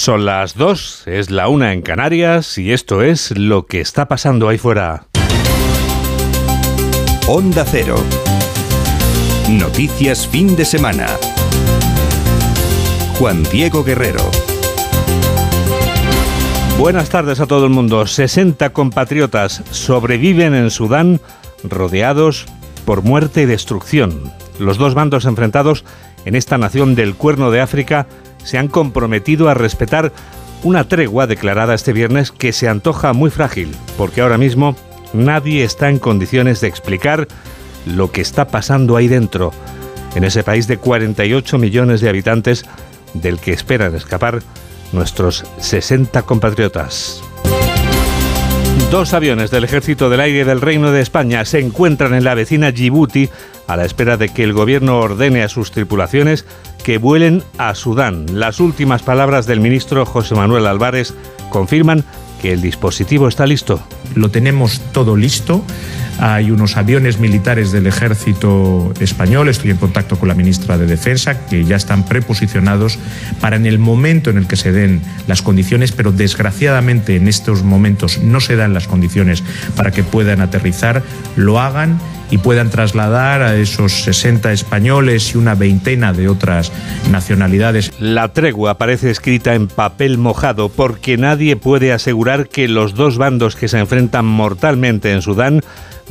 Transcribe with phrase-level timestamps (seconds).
[0.00, 4.48] Son las dos, es la una en Canarias y esto es lo que está pasando
[4.48, 5.08] ahí fuera.
[7.28, 7.96] Onda Cero.
[9.50, 11.06] Noticias fin de semana.
[13.18, 14.24] Juan Diego Guerrero.
[16.78, 18.06] Buenas tardes a todo el mundo.
[18.06, 21.20] 60 compatriotas sobreviven en Sudán
[21.62, 22.46] rodeados
[22.86, 24.32] por muerte y destrucción.
[24.58, 25.84] Los dos bandos enfrentados
[26.24, 28.06] en esta nación del Cuerno de África
[28.44, 30.12] se han comprometido a respetar
[30.62, 34.76] una tregua declarada este viernes que se antoja muy frágil, porque ahora mismo
[35.12, 37.28] nadie está en condiciones de explicar
[37.86, 39.52] lo que está pasando ahí dentro,
[40.14, 42.64] en ese país de 48 millones de habitantes
[43.14, 44.42] del que esperan escapar
[44.92, 47.22] nuestros 60 compatriotas.
[48.90, 52.72] Dos aviones del Ejército del Aire del Reino de España se encuentran en la vecina
[52.72, 53.28] Djibouti
[53.68, 56.44] a la espera de que el gobierno ordene a sus tripulaciones
[56.90, 58.26] que vuelen a Sudán.
[58.32, 61.14] Las últimas palabras del ministro José Manuel Álvarez
[61.48, 62.02] confirman
[62.42, 63.80] que el dispositivo está listo.
[64.16, 65.64] Lo tenemos todo listo.
[66.18, 71.46] Hay unos aviones militares del ejército español, estoy en contacto con la ministra de Defensa,
[71.46, 72.98] que ya están preposicionados
[73.40, 77.62] para en el momento en el que se den las condiciones, pero desgraciadamente en estos
[77.62, 79.44] momentos no se dan las condiciones
[79.76, 81.04] para que puedan aterrizar,
[81.36, 86.72] lo hagan y puedan trasladar a esos 60 españoles y una veintena de otras
[87.10, 87.92] nacionalidades.
[87.98, 93.56] La tregua aparece escrita en papel mojado porque nadie puede asegurar que los dos bandos
[93.56, 95.60] que se enfrentan mortalmente en Sudán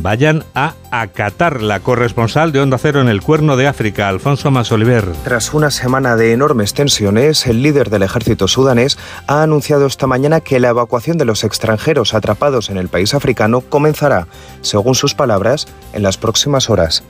[0.01, 5.05] vayan a acatar la corresponsal de Onda Cero en el Cuerno de África, Alfonso Masoliver.
[5.23, 10.41] Tras una semana de enormes tensiones, el líder del ejército sudanés ha anunciado esta mañana
[10.41, 14.27] que la evacuación de los extranjeros atrapados en el país africano comenzará,
[14.61, 17.03] según sus palabras, en las próximas horas.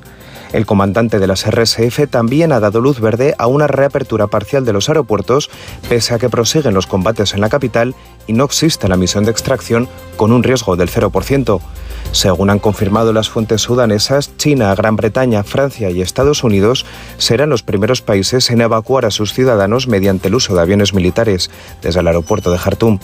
[0.52, 4.74] El comandante de las RSF también ha dado luz verde a una reapertura parcial de
[4.74, 5.52] los aeropuertos,
[5.88, 7.94] pese a que prosiguen los combates en la capital
[8.26, 11.62] y no existe la misión de extracción con un riesgo del 0%.
[12.12, 16.86] Según han confirmado las fuentes sudanesas, China, Gran Bretaña, Francia y Estados Unidos
[17.18, 21.52] serán los primeros países en evacuar a sus ciudadanos mediante el uso de aviones militares
[21.82, 23.00] desde el aeropuerto de Jartum.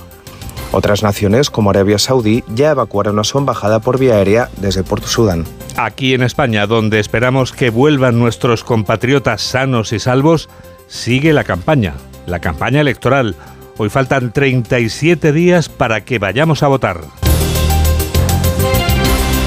[0.71, 5.07] Otras naciones, como Arabia Saudí, ya evacuaron a su embajada por vía aérea desde Puerto
[5.07, 5.45] Sudán.
[5.77, 10.49] Aquí en España, donde esperamos que vuelvan nuestros compatriotas sanos y salvos,
[10.87, 11.93] sigue la campaña,
[12.25, 13.35] la campaña electoral.
[13.77, 17.01] Hoy faltan 37 días para que vayamos a votar.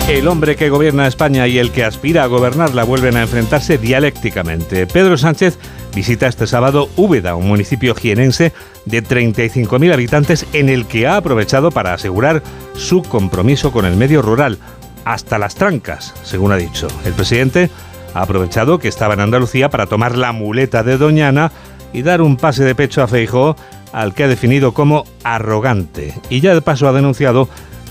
[0.08, 4.86] El hombre que gobierna España y el que aspira a gobernarla vuelven a enfrentarse dialécticamente.
[4.86, 5.58] Pedro Sánchez
[5.94, 8.54] visita este sábado Úbeda, un municipio jienense
[8.86, 12.42] de 35.000 habitantes en el que ha aprovechado para asegurar
[12.74, 14.56] su compromiso con el medio rural,
[15.04, 16.88] hasta las trancas, según ha dicho.
[17.04, 17.68] El presidente
[18.14, 21.52] ha aprovechado que estaba en Andalucía para tomar la muleta de Doñana
[21.92, 23.56] y dar un pase de pecho a Feijó,
[23.92, 26.14] al que ha definido como arrogante.
[26.30, 27.48] Y ya de paso ha denunciado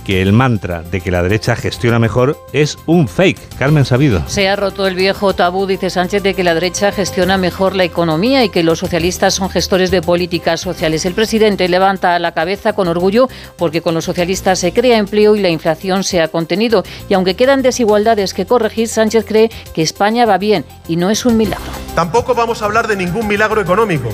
[0.08, 3.58] que el mantra de que la derecha gestiona mejor es un fake.
[3.60, 4.24] Carmen Sabido.
[4.28, 7.84] Se ha roto el viejo tabú, dice Sánchez, de que la derecha gestiona mejor la
[7.84, 11.06] economía y que los socialistas son gestores de políticas sociales.
[11.06, 15.42] El presidente levanta la cabeza con orgullo porque con los socialistas se crea empleo y
[15.42, 16.86] la inflación se ha contenido.
[17.10, 21.26] Y aunque quedan desigualdades que corregir, Sánchez cree que España va bien y no es
[21.26, 21.66] un milagro.
[21.96, 24.08] Tampoco vamos a hablar de ningún milagro económico.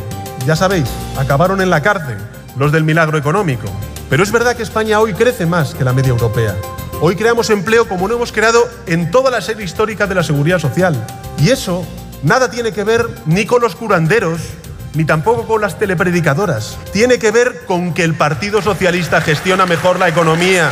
[0.47, 0.89] Ya sabéis,
[1.19, 2.17] acabaron en la cárcel
[2.57, 3.67] los del milagro económico.
[4.13, 6.55] Pero es verdad que España hoy crece más que la media europea.
[7.01, 10.59] Hoy creamos empleo como no hemos creado en toda la serie histórica de la seguridad
[10.59, 11.03] social.
[11.39, 11.83] Y eso
[12.21, 14.39] nada tiene que ver ni con los curanderos,
[14.93, 16.77] ni tampoco con las telepredicadoras.
[16.91, 20.71] Tiene que ver con que el Partido Socialista gestiona mejor la economía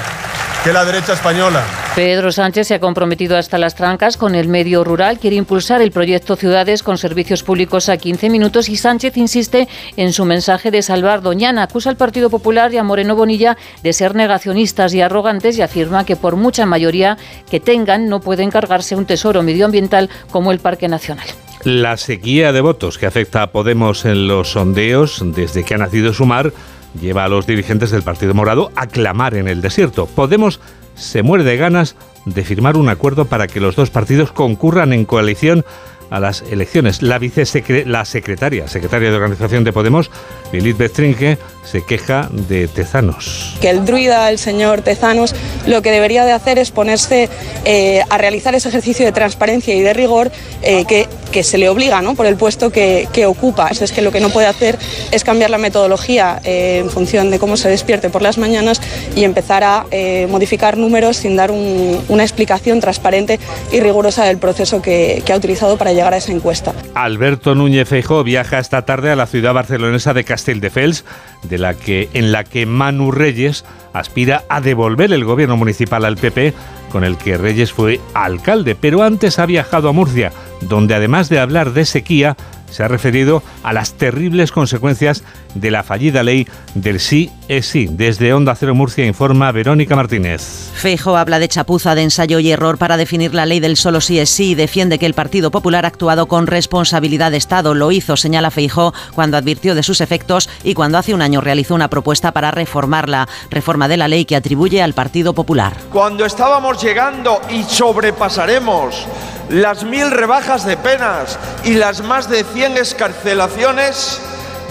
[0.63, 1.63] que la derecha española.
[1.95, 5.91] Pedro Sánchez se ha comprometido hasta las trancas con el medio rural, quiere impulsar el
[5.91, 10.83] proyecto Ciudades con servicios públicos a 15 minutos y Sánchez insiste en su mensaje de
[10.83, 11.63] salvar Doñana.
[11.63, 16.05] Acusa al Partido Popular y a Moreno Bonilla de ser negacionistas y arrogantes y afirma
[16.05, 17.17] que por mucha mayoría
[17.49, 21.27] que tengan no pueden cargarse un tesoro medioambiental como el Parque Nacional.
[21.65, 26.13] La sequía de votos que afecta a Podemos en los sondeos desde que ha nacido
[26.13, 26.53] Sumar
[26.99, 30.05] lleva a los dirigentes del Partido Morado a clamar en el desierto.
[30.07, 30.59] Podemos
[30.95, 31.95] se muere de ganas
[32.25, 35.65] de firmar un acuerdo para que los dos partidos concurran en coalición
[36.09, 37.01] a las elecciones.
[37.01, 40.11] La vicesecretaria, la secretaria, secretaria de organización de Podemos,
[40.51, 43.57] Lilith Bestringe, se queja de Tezanos.
[43.61, 45.35] Que el druida, el señor Tezanos,
[45.67, 47.29] lo que debería de hacer es ponerse
[47.65, 50.31] eh, a realizar ese ejercicio de transparencia y de rigor
[50.61, 52.15] eh, que, que, se le obliga ¿no?
[52.15, 53.69] por el puesto que, que ocupa.
[53.69, 54.77] Es que lo que no puede hacer
[55.11, 58.81] es cambiar la metodología eh, en función de cómo se despierte por las mañanas
[59.15, 59.85] y empezar a
[60.29, 63.39] modificar números sin dar un, una explicación transparente
[63.71, 66.73] y rigurosa del proceso que, que, ha utilizado para llegar a esa encuesta.
[66.93, 71.03] Alberto Núñez Feijóo viaja esta tarde a la ciudad barcelonesa de Castelldefels,
[71.51, 76.15] de la que, en la que Manu Reyes aspira a devolver el gobierno municipal al
[76.15, 76.53] PP,
[76.91, 80.31] con el que Reyes fue alcalde, pero antes ha viajado a Murcia,
[80.61, 82.37] donde además de hablar de sequía,
[82.71, 85.23] se ha referido a las terribles consecuencias
[85.53, 87.87] de la fallida ley del sí es sí.
[87.91, 90.71] Desde Onda Cero Murcia informa Verónica Martínez.
[90.73, 94.19] Feijo habla de chapuza, de ensayo y error para definir la ley del solo sí
[94.19, 97.73] es sí y defiende que el Partido Popular ha actuado con responsabilidad de Estado.
[97.73, 101.75] Lo hizo, señala Feijo, cuando advirtió de sus efectos y cuando hace un año realizó
[101.75, 103.27] una propuesta para reformarla.
[103.49, 105.75] Reforma de la ley que atribuye al Partido Popular.
[105.91, 109.07] Cuando estábamos llegando y sobrepasaremos
[109.51, 114.21] las mil rebajas de penas y las más de 100 escarcelaciones,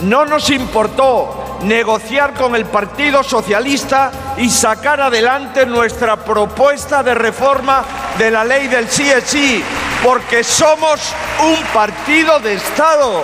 [0.02, 7.84] no nos importó negociar con el Partido Socialista y sacar adelante nuestra propuesta de reforma
[8.16, 9.62] de la ley del sí es sí,
[10.02, 11.12] porque somos
[11.42, 13.22] un partido de Estado.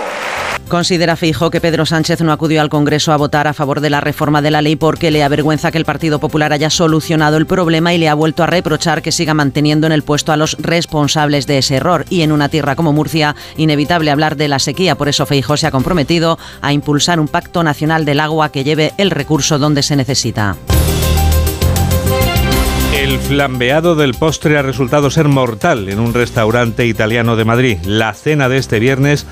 [0.68, 4.00] Considera Fijo que Pedro Sánchez no acudió al Congreso a votar a favor de la
[4.00, 7.94] reforma de la ley porque le avergüenza que el Partido Popular haya solucionado el problema
[7.94, 11.46] y le ha vuelto a reprochar que siga manteniendo en el puesto a los responsables
[11.46, 12.04] de ese error.
[12.10, 14.96] Y en una tierra como Murcia, inevitable hablar de la sequía.
[14.96, 18.92] Por eso Feijo se ha comprometido a impulsar un pacto nacional del agua que lleve
[18.98, 20.56] el recurso donde se necesita.
[23.16, 27.78] El flambeado del postre ha resultado ser mortal en un restaurante italiano de Madrid.
[27.86, 29.26] La cena de este viernes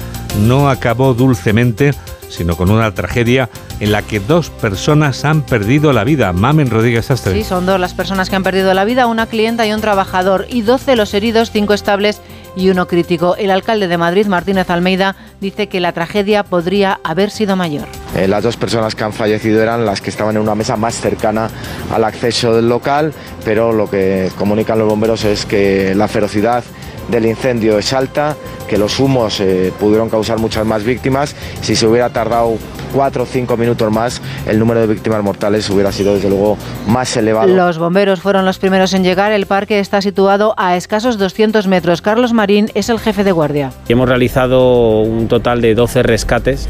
[0.46, 1.92] no acabó dulcemente,
[2.30, 3.50] sino con una tragedia
[3.80, 6.32] en la que dos personas han perdido la vida.
[6.32, 7.34] Mamen Rodríguez Astre.
[7.34, 10.46] Sí, son dos las personas que han perdido la vida, una clienta y un trabajador,
[10.48, 12.22] y 12 los heridos, cinco estables
[12.56, 13.36] y uno crítico.
[13.36, 17.86] El alcalde de Madrid, Martínez Almeida, dice que la tragedia podría haber sido mayor.
[18.16, 21.00] Eh, las dos personas que han fallecido eran las que estaban en una mesa más
[21.00, 21.50] cercana
[21.92, 23.12] al acceso del local,
[23.44, 26.64] pero lo que comunican los bomberos es que la ferocidad
[27.08, 28.36] del incendio es alta,
[28.68, 31.34] que los humos eh, pudieron causar muchas más víctimas.
[31.60, 32.56] Si se hubiera tardado
[32.94, 36.56] cuatro o cinco minutos más, el número de víctimas mortales hubiera sido desde luego
[36.86, 37.48] más elevado.
[37.48, 39.32] Los bomberos fueron los primeros en llegar.
[39.32, 42.00] El parque está situado a escasos 200 metros.
[42.00, 43.72] Carlos Marín es el jefe de guardia.
[43.88, 46.68] Hemos realizado un total de 12 rescates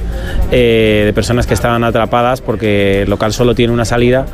[0.51, 4.27] eh, de personas que estaban atrapadas porque el local solo tiene una salida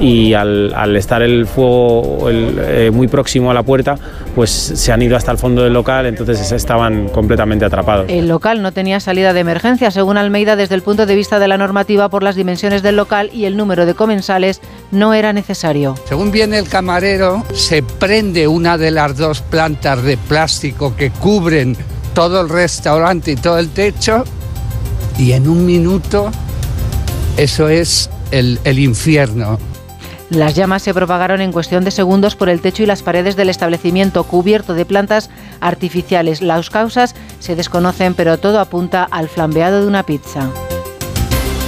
[0.00, 3.96] y al, al estar el fuego el, eh, muy próximo a la puerta,
[4.34, 8.06] pues se han ido hasta el fondo del local, entonces estaban completamente atrapados.
[8.08, 11.48] El local no tenía salida de emergencia, según Almeida, desde el punto de vista de
[11.48, 15.94] la normativa por las dimensiones del local y el número de comensales no era necesario.
[16.08, 21.76] Según viene el camarero, se prende una de las dos plantas de plástico que cubren
[22.14, 24.24] todo el restaurante y todo el techo
[25.18, 26.30] y en un minuto
[27.36, 29.58] eso es el, el infierno.
[30.30, 33.48] Las llamas se propagaron en cuestión de segundos por el techo y las paredes del
[33.48, 35.30] establecimiento cubierto de plantas
[35.60, 36.42] artificiales.
[36.42, 40.50] Las causas se desconocen, pero todo apunta al flambeado de una pizza.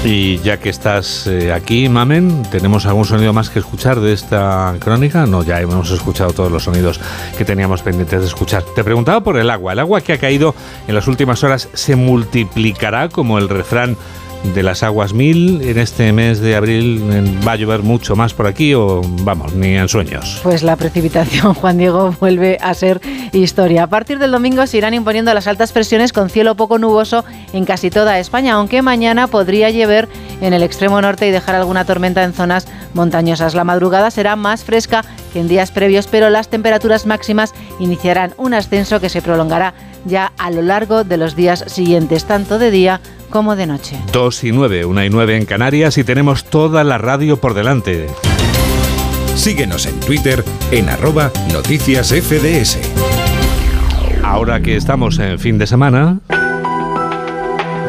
[0.02, 4.75] Y ya que estás eh, aquí, Mamen, ¿tenemos algún sonido más que escuchar de esta
[4.81, 5.26] crónica?
[5.26, 6.99] No, ya hemos escuchado todos los sonidos
[7.37, 8.62] que teníamos pendientes de escuchar.
[8.75, 9.75] Te preguntaba por el agua.
[9.75, 10.55] ¿El agua que ha caído
[10.88, 13.99] en las últimas horas se multiplicará como el refrán
[14.43, 17.03] de las aguas mil en este mes de abril
[17.47, 20.41] va a llover mucho más por aquí o vamos, ni en sueños.
[20.43, 23.01] Pues la precipitación, Juan Diego, vuelve a ser
[23.33, 23.85] historia.
[23.85, 27.65] A partir del domingo se irán imponiendo las altas presiones con cielo poco nuboso en
[27.65, 30.09] casi toda España, aunque mañana podría llover
[30.41, 33.55] en el extremo norte y dejar alguna tormenta en zonas montañosas.
[33.55, 38.55] La madrugada será más fresca que en días previos, pero las temperaturas máximas iniciarán un
[38.55, 39.75] ascenso que se prolongará
[40.06, 43.96] ya a lo largo de los días siguientes, tanto de día de noche.
[44.13, 48.08] 2 y 9, 1 y 9 en Canarias y tenemos toda la radio por delante.
[49.37, 52.79] Síguenos en Twitter en arroba noticias FDS.
[54.25, 56.19] Ahora que estamos en fin de semana...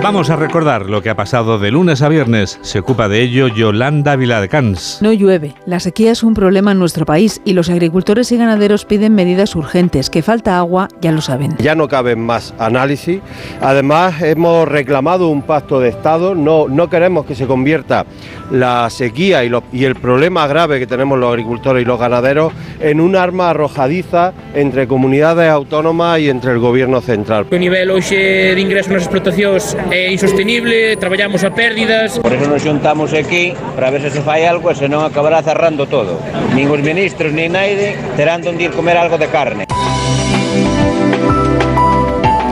[0.04, 2.58] Vamos a recordar lo que ha pasado de lunes a viernes.
[2.64, 4.98] Se ocupa de ello Yolanda Viladecans.
[5.00, 5.54] No llueve.
[5.68, 9.56] La sequía es un problema en nuestro país y los agricultores y ganaderos piden medidas
[9.56, 10.10] urgentes.
[10.10, 11.56] Que falta agua, ya lo saben.
[11.60, 13.22] Ya no caben más análisis.
[13.62, 16.34] Además, hemos reclamado un pacto de Estado.
[16.34, 18.08] No, no queremos que se convierta
[18.50, 22.52] la sequía y, lo, y el problema grave que tenemos los agricultores y los ganaderos
[22.80, 27.46] en un arma arrojadiza entre comunidades autónomas y entre el gobierno central.
[27.52, 32.18] O nivel hoxe de ingreso nas explotacións é insostenible, traballamos a pérdidas.
[32.20, 35.84] Por eso nos xuntamos aquí para ver se se fai algo e senón acabará cerrando
[35.86, 36.16] todo.
[36.56, 39.68] Nin os ministros nin naide terán donde ir comer algo de carne.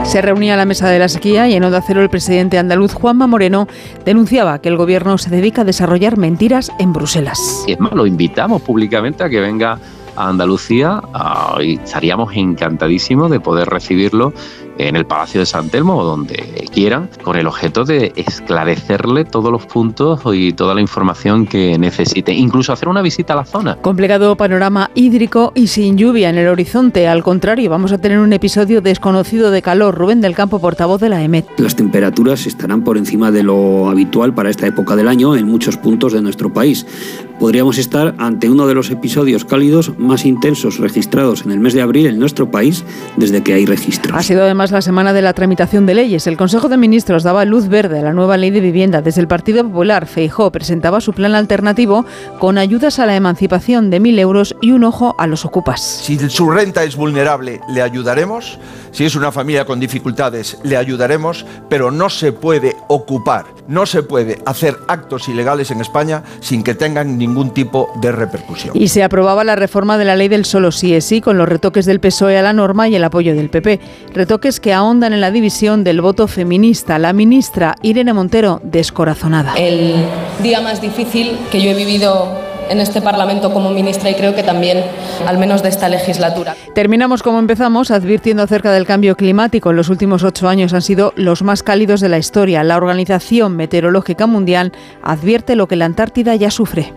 [0.04, 2.92] Se reunía a la mesa de la sequía y en Onda Cero el presidente andaluz
[2.92, 3.68] Juanma Moreno
[4.04, 7.64] denunciaba que el gobierno se dedica a desarrollar mentiras en Bruselas.
[7.66, 9.78] Y es más, lo invitamos públicamente a que venga
[10.16, 14.34] a Andalucía ah, y estaríamos encantadísimos de poder recibirlo
[14.88, 19.50] en el Palacio de San Telmo o donde quieran, con el objeto de esclarecerle todos
[19.52, 23.76] los puntos y toda la información que necesite, incluso hacer una visita a la zona.
[23.76, 27.08] Complicado panorama hídrico y sin lluvia en el horizonte.
[27.08, 29.94] Al contrario, vamos a tener un episodio desconocido de calor.
[29.94, 31.46] Rubén del Campo, portavoz de la EMET.
[31.58, 35.76] Las temperaturas estarán por encima de lo habitual para esta época del año en muchos
[35.76, 36.86] puntos de nuestro país.
[37.38, 41.80] Podríamos estar ante uno de los episodios cálidos más intensos registrados en el mes de
[41.80, 42.84] abril en nuestro país
[43.16, 44.16] desde que hay registros.
[44.16, 46.26] Ha sido además la semana de la tramitación de leyes.
[46.26, 49.02] El Consejo de Ministros daba luz verde a la nueva ley de vivienda.
[49.02, 52.04] Desde el Partido Popular, Feijó presentaba su plan alternativo
[52.38, 55.80] con ayudas a la emancipación de 1.000 euros y un ojo a los ocupas.
[55.80, 58.58] Si su renta es vulnerable, le ayudaremos.
[58.92, 61.46] Si es una familia con dificultades, le ayudaremos.
[61.68, 66.74] Pero no se puede ocupar, no se puede hacer actos ilegales en España sin que
[66.74, 68.76] tengan ningún tipo de repercusión.
[68.76, 71.48] Y se aprobaba la reforma de la ley del solo sí es sí con los
[71.48, 73.80] retoques del PSOE a la norma y el apoyo del PP.
[74.14, 76.98] Retoques que ahondan en la división del voto feminista.
[76.98, 79.54] La ministra Irene Montero descorazonada.
[79.56, 79.94] El
[80.42, 84.42] día más difícil que yo he vivido en este Parlamento como ministra y creo que
[84.42, 84.82] también,
[85.26, 86.54] al menos de esta legislatura.
[86.74, 89.72] Terminamos como empezamos, advirtiendo acerca del cambio climático.
[89.72, 92.62] Los últimos ocho años han sido los más cálidos de la historia.
[92.62, 94.72] La Organización Meteorológica Mundial
[95.02, 96.94] advierte lo que la Antártida ya sufre.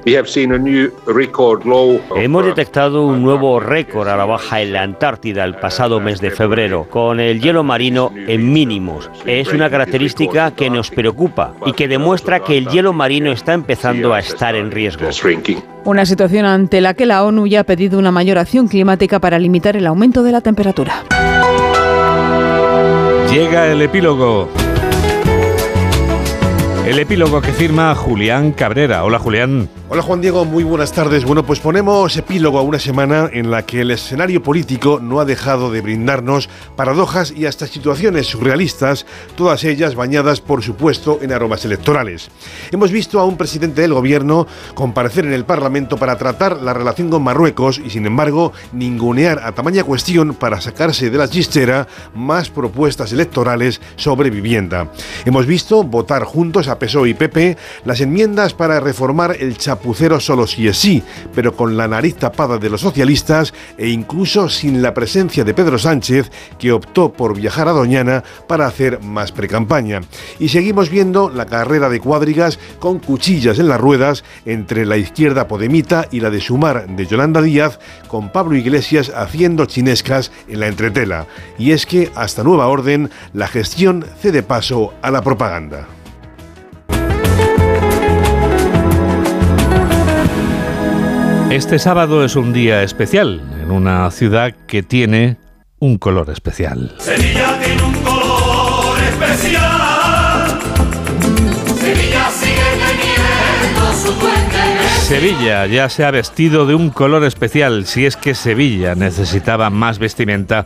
[2.16, 6.30] Hemos detectado un nuevo récord a la baja en la Antártida el pasado mes de
[6.30, 9.10] febrero, con el hielo marino en mínimos.
[9.26, 14.14] Es una característica que nos preocupa y que demuestra que el hielo marino está empezando
[14.14, 15.10] a estar en riesgo.
[15.86, 19.38] Una situación ante la que la ONU ya ha pedido una mayor acción climática para
[19.38, 21.04] limitar el aumento de la temperatura.
[23.30, 24.50] Llega el epílogo.
[26.86, 29.04] El epílogo que firma Julián Cabrera.
[29.04, 29.70] Hola Julián.
[29.94, 31.24] Hola Juan Diego, muy buenas tardes.
[31.24, 35.26] Bueno, pues ponemos epílogo a una semana en la que el escenario político no ha
[35.26, 41.64] dejado de brindarnos paradojas y hasta situaciones surrealistas, todas ellas bañadas, por supuesto, en aromas
[41.66, 42.32] electorales.
[42.72, 47.12] Hemos visto a un presidente del gobierno comparecer en el Parlamento para tratar la relación
[47.12, 52.50] con Marruecos y, sin embargo, ningunear a tamaña cuestión para sacarse de la chistera más
[52.50, 54.92] propuestas electorales sobre vivienda.
[55.24, 60.48] Hemos visto votar juntos a PSOE y PP las enmiendas para reformar el chapucero solo
[60.48, 61.04] si es sí,
[61.36, 65.78] pero con la nariz tapada de los socialistas e incluso sin la presencia de Pedro
[65.78, 70.00] Sánchez, que optó por viajar a Doñana para hacer más precampaña.
[70.40, 75.50] Y seguimos viendo la carrera de cuadrigas con cuchillas en las ruedas entre la izquierda
[75.50, 80.68] podemita y la de Sumar de Yolanda Díaz, con Pablo Iglesias haciendo chinescas en la
[80.68, 81.28] entretela.
[81.58, 85.88] Y es que, hasta nueva orden, la gestión cede paso a la propaganda.
[91.54, 95.38] Este sábado es un día especial en una ciudad que tiene
[95.78, 96.96] un color especial.
[96.98, 100.60] Sevilla tiene un color especial.
[101.76, 102.56] Sevilla sigue
[102.88, 104.90] teniendo su duende.
[105.06, 110.00] Sevilla ya se ha vestido de un color especial, si es que Sevilla necesitaba más
[110.00, 110.66] vestimenta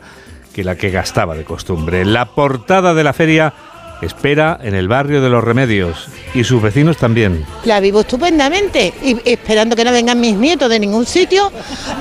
[0.53, 2.05] que la que gastaba de costumbre.
[2.05, 3.53] La portada de la feria
[4.01, 7.45] espera en el barrio de los Remedios y sus vecinos también.
[7.65, 11.51] La vivo estupendamente y esperando que no vengan mis nietos de ningún sitio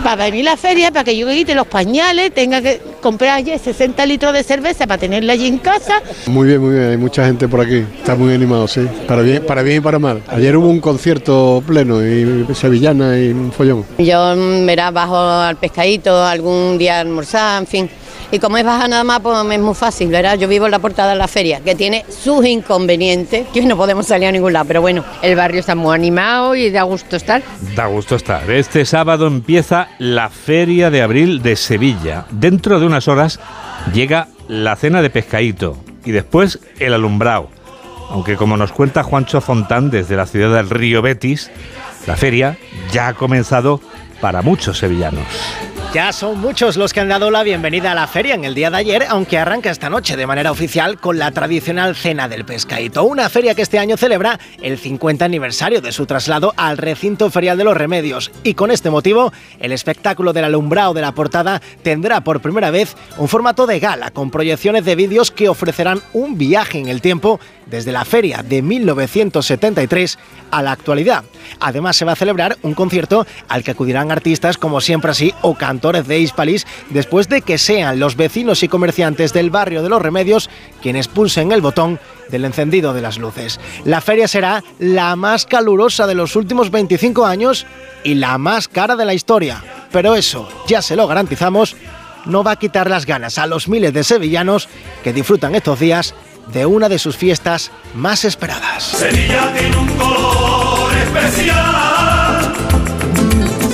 [0.03, 3.57] para venir a la feria, para que yo quite los pañales, tenga que comprar allí
[3.57, 6.03] 60 litros de cerveza para tenerla allí en casa.
[6.27, 9.45] Muy bien, muy bien, hay mucha gente por aquí, está muy animado, sí, para bien,
[9.47, 10.23] para bien y para mal.
[10.29, 13.85] Ayer hubo un concierto pleno y sevillana y un follón.
[13.99, 14.35] Yo,
[14.67, 17.91] verás, bajo al pescadito, algún día almorzar, en fin.
[18.31, 20.37] Y como es baja nada más, pues es muy fácil, ¿verdad?
[20.37, 24.07] Yo vivo en la portada de la feria, que tiene sus inconvenientes, que no podemos
[24.07, 25.05] salir a ningún lado, pero bueno.
[25.23, 27.43] El barrio está muy animado y da gusto estar.
[27.75, 28.51] Da gusto estar.
[28.51, 32.27] Este sábado empieza la Feria de Abril de Sevilla.
[32.31, 33.39] Dentro de unas horas
[33.93, 37.49] llega la cena de pescadito y después el alumbrado.
[38.11, 41.51] Aunque como nos cuenta Juancho Fontán desde la ciudad del Río Betis,
[42.07, 42.57] la feria
[42.93, 43.81] ya ha comenzado
[44.21, 45.27] para muchos sevillanos.
[45.97, 48.69] Ya son muchos los que han dado la bienvenida a la feria en el día
[48.69, 53.05] de ayer, aunque arranca esta noche de manera oficial con la tradicional Cena del Pescadito,
[53.05, 57.57] una feria que este año celebra el 50 aniversario de su traslado al recinto ferial
[57.57, 58.31] de los remedios.
[58.43, 62.95] Y con este motivo, el espectáculo del alumbrado de la portada tendrá por primera vez
[63.17, 67.41] un formato de gala con proyecciones de vídeos que ofrecerán un viaje en el tiempo
[67.67, 70.19] desde la feria de 1973
[70.51, 71.25] a la actualidad.
[71.61, 75.55] Además se va a celebrar un concierto al que acudirán artistas como siempre así o
[75.55, 80.03] cantores de Hispalis después de que sean los vecinos y comerciantes del barrio de los
[80.03, 80.49] Remedios
[80.81, 81.99] quienes pulsen el botón
[82.31, 83.61] del encendido de las luces.
[83.85, 87.67] La feria será la más calurosa de los últimos 25 años
[88.05, 89.63] y la más cara de la historia.
[89.93, 91.77] Pero eso, ya se lo garantizamos,
[92.25, 94.69] no va a quitar las ganas a los miles de sevillanos
[95.05, 96.15] que disfrutan estos días
[96.53, 98.83] de una de sus fiestas más esperadas.
[98.85, 102.55] Sevilla tiene un color especial.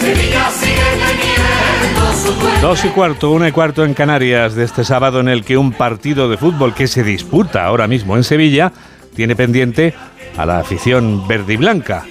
[0.00, 2.60] Sevilla sigue teniendo su dueño.
[2.60, 5.72] Dos y cuarto, una y cuarto en Canarias de este sábado en el que un
[5.72, 8.72] partido de fútbol que se disputa ahora mismo en Sevilla
[9.14, 9.94] tiene pendiente
[10.36, 12.04] a la afición verde y blanca,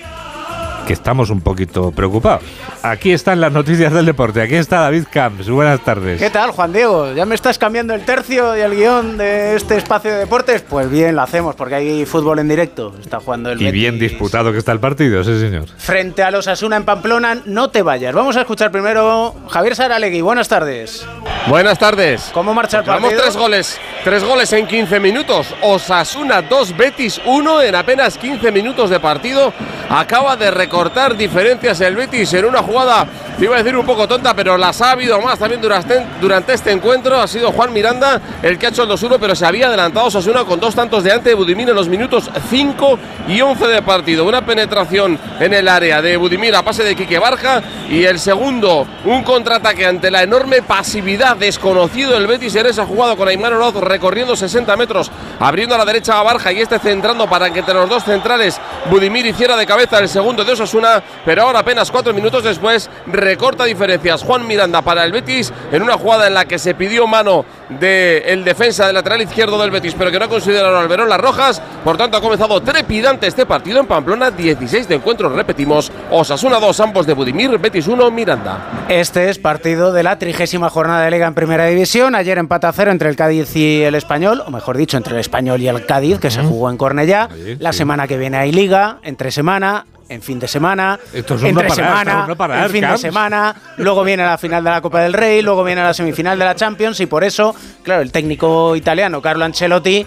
[0.88, 2.44] que estamos un poquito preocupados.
[2.84, 6.20] Aquí están las noticias del deporte, aquí está David Camps, buenas tardes.
[6.20, 7.14] ¿Qué tal, Juan Diego?
[7.14, 10.62] ¿Ya me estás cambiando el tercio y el guion de este espacio de deportes?
[10.68, 12.96] Pues bien, lo hacemos porque hay fútbol en directo.
[13.02, 15.66] Está jugando el Y Betis bien disputado que está el partido, sí señor.
[15.78, 17.42] frente a los Asuna en Pamplona.
[17.46, 18.14] No te vayas.
[18.14, 20.22] Vamos a escuchar primero Javier Saralegui.
[20.22, 21.06] Buenas tardes.
[21.48, 22.30] Buenas tardes.
[22.34, 23.22] ¿Cómo marcha el Llevamos partido?
[23.24, 23.80] tres goles.
[24.04, 25.54] Tres goles en 15 minutos.
[25.62, 29.54] Osasuna 2, Betis 1 en apenas 15 minutos de partido.
[29.90, 33.06] Acaba de recortar diferencias el Betis en una jugada,
[33.42, 36.72] te iba a decir un poco tonta, pero las ha habido más también durante, este
[36.72, 37.20] encuentro.
[37.20, 40.46] Ha sido Juan Miranda el que ha hecho el 2-1, pero se había adelantado Osasuna
[40.46, 44.26] con dos tantos de ante Budimir en los minutos 5 y 11 de partido.
[44.26, 48.86] Una penetración en el área de Budimir a pase de Quique Barja y el segundo,
[49.06, 53.74] un contraataque ante la enorme pasividad desconocido del Betis en esa jugada con Aymar Oroz
[53.74, 57.74] recorriendo 60 metros, abriendo a la derecha a Barja y este centrando para que entre
[57.74, 62.14] los dos centrales Budimir hiciera de cabeza el segundo de Osasuna, pero ahora apenas cuatro
[62.14, 62.88] minutos después
[63.32, 67.08] recorta diferencias Juan Miranda para el Betis en una jugada en la que se pidió
[67.08, 71.62] mano del defensa del lateral izquierdo del Betis, pero que no consideraron Alberón las rojas,
[71.82, 76.78] por tanto ha comenzado trepidante este partido en Pamplona, 16 de encuentros, repetimos, Osasuna 2,
[76.82, 78.86] ambos de Budimir, Betis 1, Miranda.
[78.90, 82.14] Este es partido de la trigésima jornada de Liga en Primera División.
[82.16, 85.22] Ayer empate a cero entre el Cádiz y el Español, o mejor dicho, entre el
[85.22, 87.30] Español y el Cádiz, que se jugó en Cornellá.
[87.60, 91.48] La semana que viene hay Liga, entre semana, en fin de semana, Esto es un
[91.48, 93.02] entre no parar, semana, esto es un no parar, en fin Camps.
[93.02, 93.56] de semana.
[93.78, 96.54] Luego viene la final de la Copa del Rey, luego viene la semifinal de la
[96.56, 100.06] Champions y por eso, claro, el técnico italiano Carlo Ancelotti,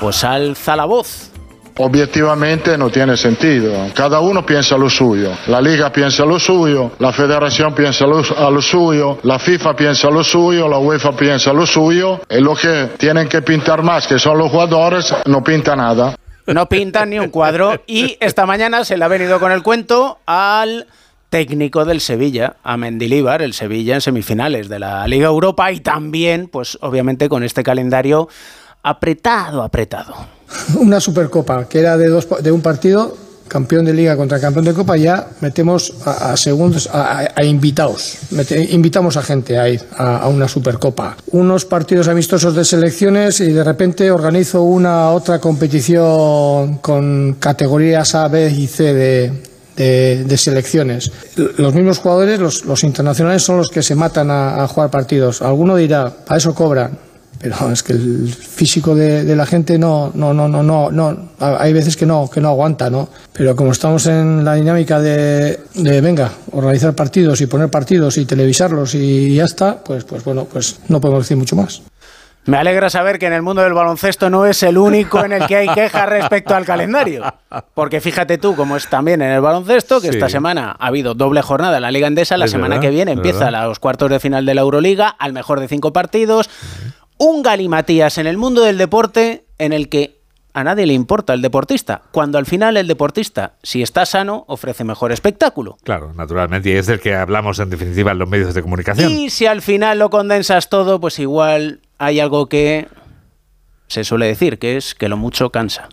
[0.00, 1.30] pues alza la voz.
[1.76, 3.72] Objetivamente no tiene sentido.
[3.94, 5.32] Cada uno piensa lo suyo.
[5.48, 10.08] La Liga piensa lo suyo, la Federación piensa lo, a lo suyo, la FIFA piensa
[10.08, 12.20] lo suyo, la UEFA piensa lo suyo.
[12.30, 16.14] Y lo que tienen que pintar más, que son los jugadores, no pinta nada.
[16.46, 17.82] No pintan ni un cuadro.
[17.86, 20.86] Y esta mañana se le ha venido con el cuento al
[21.30, 26.48] técnico del Sevilla, a Mendilíbar, el Sevilla en semifinales de la Liga Europa y también,
[26.48, 28.28] pues obviamente con este calendario
[28.82, 30.14] apretado, apretado.
[30.78, 33.16] Una Supercopa que era de, dos, de un partido,
[33.48, 37.44] campeón de liga contra campeón de copa, ya metemos a, a segundos, a, a- a
[37.44, 38.16] invitados.
[38.70, 41.16] Invitamos a gente a ir a, a una Supercopa.
[41.32, 48.28] Unos partidos amistosos de selecciones y de repente organizo una otra competición con categorías A,
[48.28, 49.32] B y C de,
[49.76, 51.10] de, selecciones.
[51.56, 55.42] Los mismos jugadores, los, los internacionales, son los que se matan a, a jugar partidos.
[55.42, 56.98] Alguno dirá, para eso cobran.
[57.44, 61.18] Pero es que el físico de, de la gente no, no, no, no, no, no,
[61.38, 63.10] hay veces que no, que no aguanta, ¿no?
[63.34, 68.24] Pero como estamos en la dinámica de, de venga, organizar partidos y poner partidos y
[68.24, 71.82] televisarlos y ya está, pues, pues bueno, pues no podemos decir mucho más.
[72.46, 75.46] Me alegra saber que en el mundo del baloncesto no es el único en el
[75.46, 77.24] que hay quejas respecto al calendario.
[77.72, 80.14] Porque fíjate tú cómo es también en el baloncesto, que Sí.
[80.14, 82.94] esta semana ha habido doble jornada en la Liga Endesa, la Es semana verdad, que
[82.94, 83.66] viene empieza verdad.
[83.68, 86.50] los cuartos de final de la Euroliga, al mejor de cinco partidos.
[87.26, 90.20] Un galimatías en el mundo del deporte en el que
[90.52, 94.84] a nadie le importa el deportista, cuando al final el deportista, si está sano, ofrece
[94.84, 95.78] mejor espectáculo.
[95.84, 99.10] Claro, naturalmente, y es del que hablamos en definitiva en los medios de comunicación.
[99.10, 102.88] Y si al final lo condensas todo, pues igual hay algo que
[103.86, 105.88] se suele decir, que es que lo mucho cansa.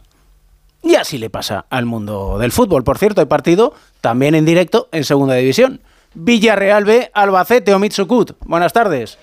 [0.83, 2.83] Y así le pasa al mundo del fútbol.
[2.83, 5.79] Por cierto, hay partido también en directo en Segunda División.
[6.13, 8.33] Villarreal B, Albacete o Mitsukut.
[8.41, 9.17] Buenas tardes.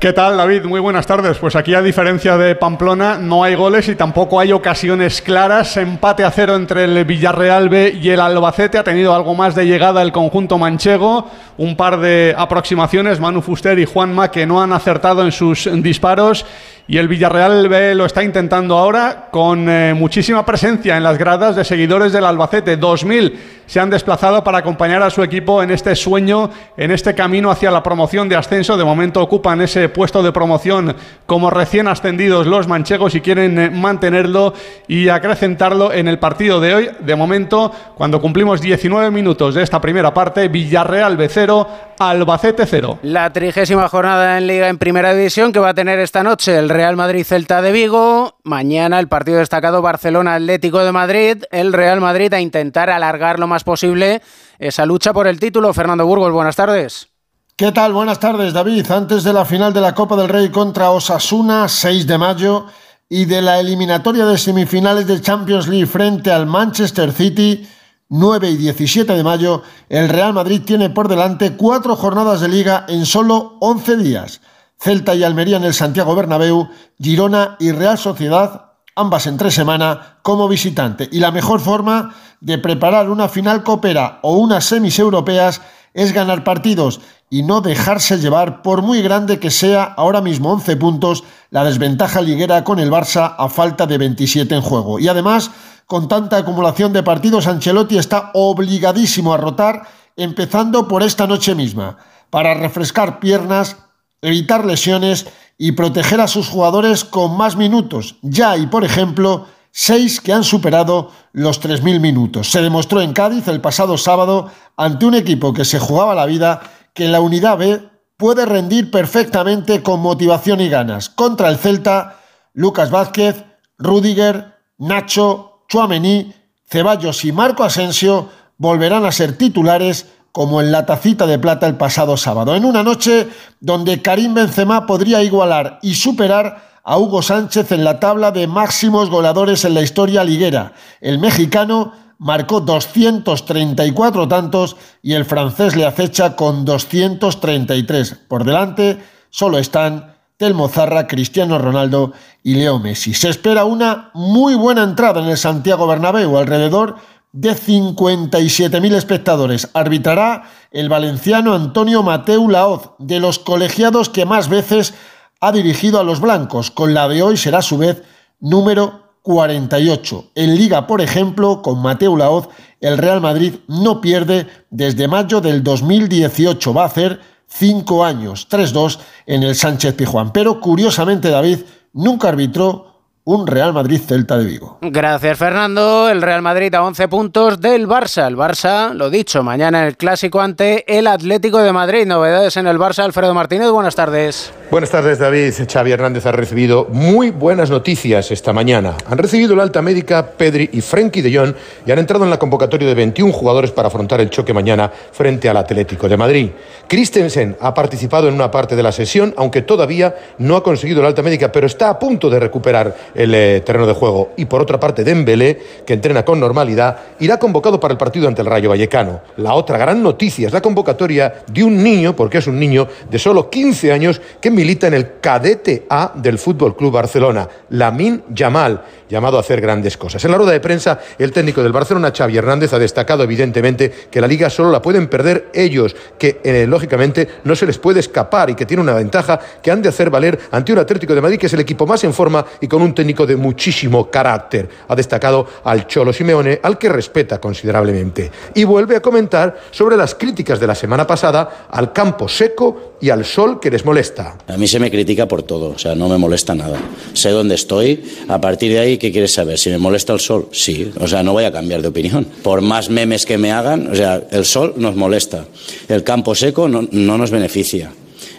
[0.00, 0.64] ¿Qué tal, David?
[0.64, 1.38] Muy buenas tardes.
[1.38, 5.76] Pues aquí, a diferencia de Pamplona, no hay goles y tampoco hay ocasiones claras.
[5.76, 8.78] Empate a cero entre el Villarreal B y el Albacete.
[8.78, 11.30] Ha tenido algo más de llegada el conjunto manchego.
[11.62, 16.44] Un par de aproximaciones, Manu Fuster y Juanma, que no han acertado en sus disparos.
[16.88, 21.54] Y el Villarreal B lo está intentando ahora con eh, muchísima presencia en las gradas
[21.54, 22.78] de seguidores del Albacete.
[22.78, 23.32] 2.000
[23.66, 27.70] se han desplazado para acompañar a su equipo en este sueño, en este camino hacia
[27.70, 28.76] la promoción de ascenso.
[28.76, 30.94] De momento ocupan ese puesto de promoción
[31.24, 34.52] como recién ascendidos los manchegos y quieren eh, mantenerlo
[34.88, 36.90] y acrecentarlo en el partido de hoy.
[37.00, 41.51] De momento, cuando cumplimos 19 minutos de esta primera parte, Villarreal B0,
[41.98, 42.98] Albacete 0.
[43.02, 46.68] La trigésima jornada en Liga en Primera División que va a tener esta noche el
[46.68, 48.38] Real Madrid Celta de Vigo.
[48.44, 51.44] Mañana el partido destacado Barcelona Atlético de Madrid.
[51.50, 54.22] El Real Madrid a intentar alargar lo más posible
[54.58, 55.72] esa lucha por el título.
[55.72, 57.08] Fernando Burgos, buenas tardes.
[57.56, 57.92] ¿Qué tal?
[57.92, 58.90] Buenas tardes, David.
[58.90, 62.66] Antes de la final de la Copa del Rey contra Osasuna, 6 de mayo,
[63.12, 67.68] y de la eliminatoria de semifinales de Champions League frente al Manchester City,
[68.14, 72.84] 9 y 17 de mayo, el Real Madrid tiene por delante cuatro jornadas de liga
[72.86, 74.42] en solo 11 días.
[74.78, 76.68] Celta y Almería en el Santiago Bernabéu,
[77.00, 81.08] Girona y Real Sociedad, ambas en tres semanas, como visitante.
[81.10, 85.62] Y la mejor forma de preparar una final copera o unas semis europeas
[85.94, 90.76] es ganar partidos y no dejarse llevar, por muy grande que sea ahora mismo 11
[90.76, 94.98] puntos, la desventaja liguera con el Barça a falta de 27 en juego.
[94.98, 95.50] Y además,
[95.86, 99.82] con tanta acumulación de partidos, Ancelotti está obligadísimo a rotar,
[100.16, 101.98] empezando por esta noche misma,
[102.30, 103.76] para refrescar piernas
[104.22, 105.26] evitar lesiones
[105.58, 108.16] y proteger a sus jugadores con más minutos.
[108.22, 112.50] Ya hay, por ejemplo, seis que han superado los 3.000 minutos.
[112.50, 116.62] Se demostró en Cádiz el pasado sábado ante un equipo que se jugaba la vida
[116.94, 121.08] que la unidad B puede rendir perfectamente con motivación y ganas.
[121.08, 122.20] Contra el Celta,
[122.54, 123.44] Lucas Vázquez,
[123.78, 126.34] Rudiger, Nacho, Chuamení,
[126.68, 131.78] Ceballos y Marco Asensio volverán a ser titulares como en la tacita de plata el
[131.78, 133.26] pasado sábado, en una noche
[133.58, 139.08] donde Karim Benzema podría igualar y superar a Hugo Sánchez en la tabla de máximos
[139.08, 140.74] goleadores en la historia liguera.
[141.00, 148.20] El mexicano marcó 234 tantos y el francés le acecha con 233.
[148.28, 150.11] Por delante solo están
[150.42, 153.14] Telmo Zarra, Cristiano Ronaldo y Leo Messi.
[153.14, 156.96] Se espera una muy buena entrada en el Santiago Bernabéu, alrededor
[157.30, 159.70] de 57.000 espectadores.
[159.72, 164.94] Arbitrará el valenciano Antonio Mateu Laoz, de los colegiados que más veces
[165.40, 166.72] ha dirigido a los blancos.
[166.72, 168.02] Con la de hoy será a su vez
[168.40, 170.32] número 48.
[170.34, 172.48] En Liga, por ejemplo, con Mateu Laoz,
[172.80, 176.74] el Real Madrid no pierde desde mayo del 2018.
[176.74, 177.20] Va a hacer
[177.54, 180.32] cinco años, 3-2 en el Sánchez Pijuán.
[180.32, 181.58] Pero curiosamente, David
[181.92, 182.91] nunca arbitró
[183.24, 184.78] un Real Madrid Celta de Vigo.
[184.80, 186.08] Gracias Fernando.
[186.08, 188.26] El Real Madrid a 11 puntos del Barça.
[188.26, 192.04] El Barça, lo dicho, mañana el clásico ante el Atlético de Madrid.
[192.06, 193.04] Novedades en el Barça.
[193.04, 194.52] Alfredo Martínez, buenas tardes.
[194.72, 195.52] Buenas tardes David.
[195.70, 198.94] Xavi Hernández ha recibido muy buenas noticias esta mañana.
[199.06, 201.54] Han recibido la alta médica Pedri y Frenkie de Jong
[201.86, 205.48] y han entrado en la convocatoria de 21 jugadores para afrontar el choque mañana frente
[205.48, 206.50] al Atlético de Madrid.
[206.88, 211.08] Christensen ha participado en una parte de la sesión, aunque todavía no ha conseguido la
[211.08, 214.32] alta médica, pero está a punto de recuperar el eh, terreno de juego.
[214.36, 218.42] Y por otra parte, Dembélé, que entrena con normalidad, irá convocado para el partido ante
[218.42, 219.20] el Rayo Vallecano.
[219.36, 223.18] La otra gran noticia es la convocatoria de un niño, porque es un niño de
[223.18, 228.82] solo 15 años, que milita en el cadete A del Fútbol Club Barcelona, Lamin Yamal,
[229.08, 230.24] llamado a hacer grandes cosas.
[230.24, 234.20] En la rueda de prensa, el técnico del Barcelona, Xavi Hernández, ha destacado evidentemente que
[234.20, 238.48] la liga solo la pueden perder ellos, que eh, lógicamente no se les puede escapar
[238.50, 241.38] y que tiene una ventaja que han de hacer valer ante un Atlético de Madrid
[241.38, 244.68] que es el equipo más en forma y con un técnico de muchísimo carácter.
[244.88, 248.30] Ha destacado al Cholo Simeone, al que respeta considerablemente.
[248.54, 253.10] Y vuelve a comentar sobre las críticas de la semana pasada al campo seco y
[253.10, 254.38] al sol que les molesta.
[254.46, 256.78] A mí se me critica por todo, o sea, no me molesta nada.
[257.12, 259.58] Sé dónde estoy, a partir de ahí, ¿qué quieres saber?
[259.58, 262.24] Si me molesta el sol, sí, o sea, no voy a cambiar de opinión.
[262.42, 265.44] Por más memes que me hagan, o sea, el sol nos molesta,
[265.88, 267.90] el campo seco no, no nos beneficia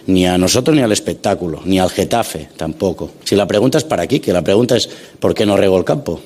[0.06, 3.10] ni a nosotros ni al espectáculo, ni al Getafe tampoco.
[3.24, 4.88] Si la pregunta es para aquí, que la pregunta es
[5.18, 6.20] ¿por qué no rego el campo?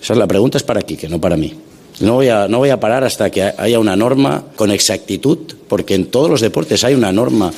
[0.00, 1.54] Esa es la pregunta es para aquí, que no para mí.
[2.00, 5.94] No voy, a, no voy a parar hasta que haya una norma con exactitud, porque
[5.94, 7.52] en todos los deportes hay una norma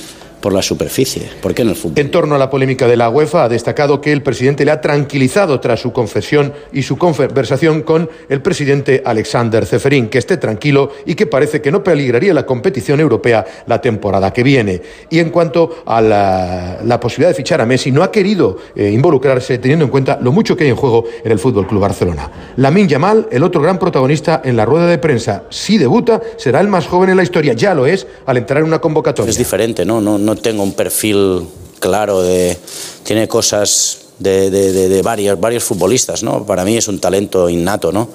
[0.44, 1.30] por la superficie.
[1.40, 1.98] ¿Por qué en el fútbol?
[1.98, 4.80] En torno a la polémica de la UEFA, ha destacado que el presidente le ha
[4.82, 10.90] tranquilizado tras su confesión y su conversación con el presidente Alexander Zeferin, que esté tranquilo
[11.06, 14.82] y que parece que no peligraría la competición europea la temporada que viene.
[15.08, 18.90] Y en cuanto a la, la posibilidad de fichar a Messi, no ha querido eh,
[18.90, 22.30] involucrarse teniendo en cuenta lo mucho que hay en juego en el Fútbol Club Barcelona.
[22.56, 26.68] Lamin Yamal, el otro gran protagonista en la rueda de prensa, si debuta, será el
[26.68, 27.54] más joven en la historia.
[27.54, 29.30] Ya lo es al entrar en una convocatoria.
[29.30, 30.02] Es diferente, ¿no?
[30.02, 31.46] No, no tengo un perfil
[31.80, 32.56] claro de...
[33.02, 36.46] Tiene cosas de, varios, varios futbolistas, ¿no?
[36.46, 38.08] Para mí es un talento innato, ¿no?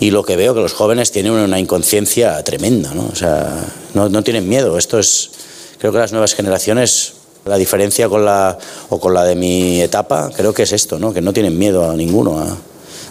[0.00, 3.08] Y lo que veo que los jóvenes tienen una inconsciencia tremenda, ¿no?
[3.12, 4.78] O sea, no, no tienen miedo.
[4.78, 5.30] Esto es...
[5.78, 7.12] Creo que las nuevas generaciones
[7.46, 11.14] la diferencia con la, o con la de mi etapa creo que es esto, ¿no?
[11.14, 12.44] que no tienen miedo a ninguno.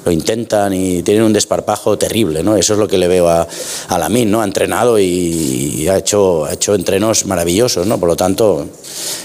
[0.06, 2.56] Lo intentan y tienen un desparpajo terrible, ¿no?
[2.56, 3.48] Eso es lo que le veo a,
[3.90, 4.42] a Lamin, ¿no?
[4.42, 8.00] Ha entrenado y, y ha, hecho, ha hecho entrenos maravillosos, ¿no?
[8.00, 8.68] Por lo tanto,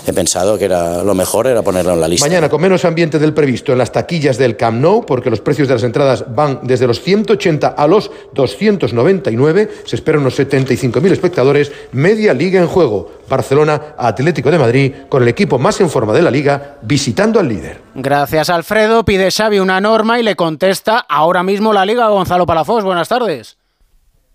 [0.07, 2.27] he pensado que era lo mejor era ponerlo en la lista.
[2.27, 5.69] Mañana con menos ambiente del previsto en las taquillas del Camp Nou, porque los precios
[5.69, 11.73] de las entradas van desde los 180 a los 299, se esperan unos 75.000 espectadores,
[11.93, 13.20] media liga en juego.
[13.31, 17.49] Barcelona, Atlético de Madrid, con el equipo más en forma de la liga, visitando al
[17.49, 17.81] líder.
[17.95, 19.05] Gracias, Alfredo.
[19.05, 22.85] Pide Xavi una norma y le contesta ahora mismo la liga Gonzalo Palafós.
[22.85, 23.57] Buenas tardes.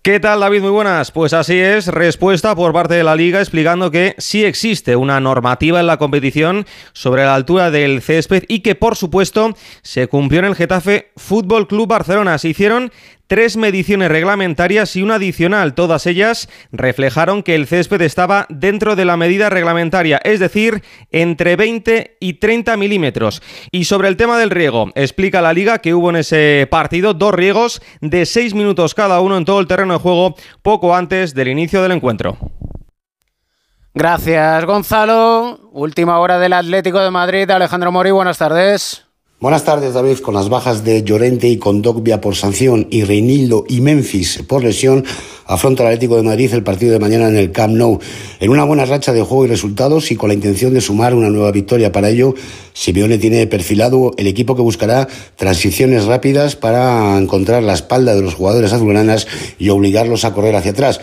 [0.06, 0.60] ¿Qué tal David?
[0.60, 1.10] Muy buenas.
[1.10, 5.80] Pues así es, respuesta por parte de la liga explicando que sí existe una normativa
[5.80, 10.44] en la competición sobre la altura del césped y que por supuesto se cumplió en
[10.44, 12.38] el Getafe Fútbol Club Barcelona.
[12.38, 12.92] Se hicieron
[13.26, 15.74] tres mediciones reglamentarias y una adicional.
[15.74, 21.56] Todas ellas reflejaron que el césped estaba dentro de la medida reglamentaria, es decir, entre
[21.56, 23.42] 20 y 30 milímetros.
[23.70, 27.34] Y sobre el tema del riego, explica la liga que hubo en ese partido dos
[27.34, 31.48] riegos de 6 minutos cada uno en todo el terreno de juego poco antes del
[31.48, 32.38] inicio del encuentro.
[33.94, 35.70] Gracias, Gonzalo.
[35.72, 37.50] Última hora del Atlético de Madrid.
[37.50, 39.05] Alejandro Mori, buenas tardes.
[39.46, 40.18] Buenas tardes, David.
[40.18, 45.04] Con las bajas de Llorente y Condogbia por sanción y Reinildo y Memphis por lesión,
[45.46, 48.00] afronta el Atlético de Madrid el partido de mañana en el Camp Nou.
[48.40, 51.30] En una buena racha de juego y resultados y con la intención de sumar una
[51.30, 51.92] nueva victoria.
[51.92, 52.34] Para ello,
[52.72, 55.06] Simeone tiene perfilado el equipo que buscará
[55.36, 59.28] transiciones rápidas para encontrar la espalda de los jugadores azulgranas
[59.60, 61.00] y obligarlos a correr hacia atrás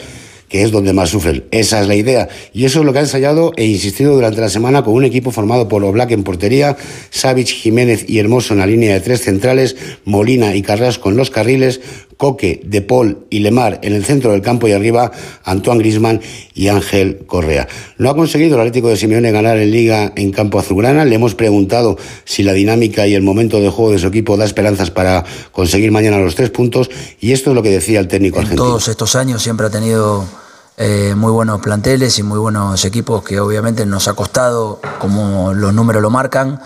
[0.53, 1.45] que es donde más sufren.
[1.49, 2.29] Esa es la idea.
[2.53, 5.31] Y eso es lo que ha ensayado e insistido durante la semana con un equipo
[5.31, 6.77] formado por Oblak en portería,
[7.09, 11.31] Savic, Jiménez y Hermoso en la línea de tres centrales, Molina y Carrasco en los
[11.31, 11.81] carriles,
[12.17, 15.11] Coque, De Paul y Lemar en el centro del campo y arriba
[15.43, 16.21] Antoine Grisman
[16.53, 17.67] y Ángel Correa.
[17.97, 21.03] No ha conseguido el Atlético de Simeone ganar en Liga en campo azulgrana.
[21.03, 24.45] Le hemos preguntado si la dinámica y el momento de juego de su equipo da
[24.45, 28.37] esperanzas para conseguir mañana los tres puntos y esto es lo que decía el técnico
[28.37, 28.63] argentino.
[28.63, 30.42] Todos estos años siempre ha tenido
[30.77, 35.73] eh, muy buenos planteles y muy buenos equipos que obviamente nos ha costado, como los
[35.73, 36.61] números lo marcan,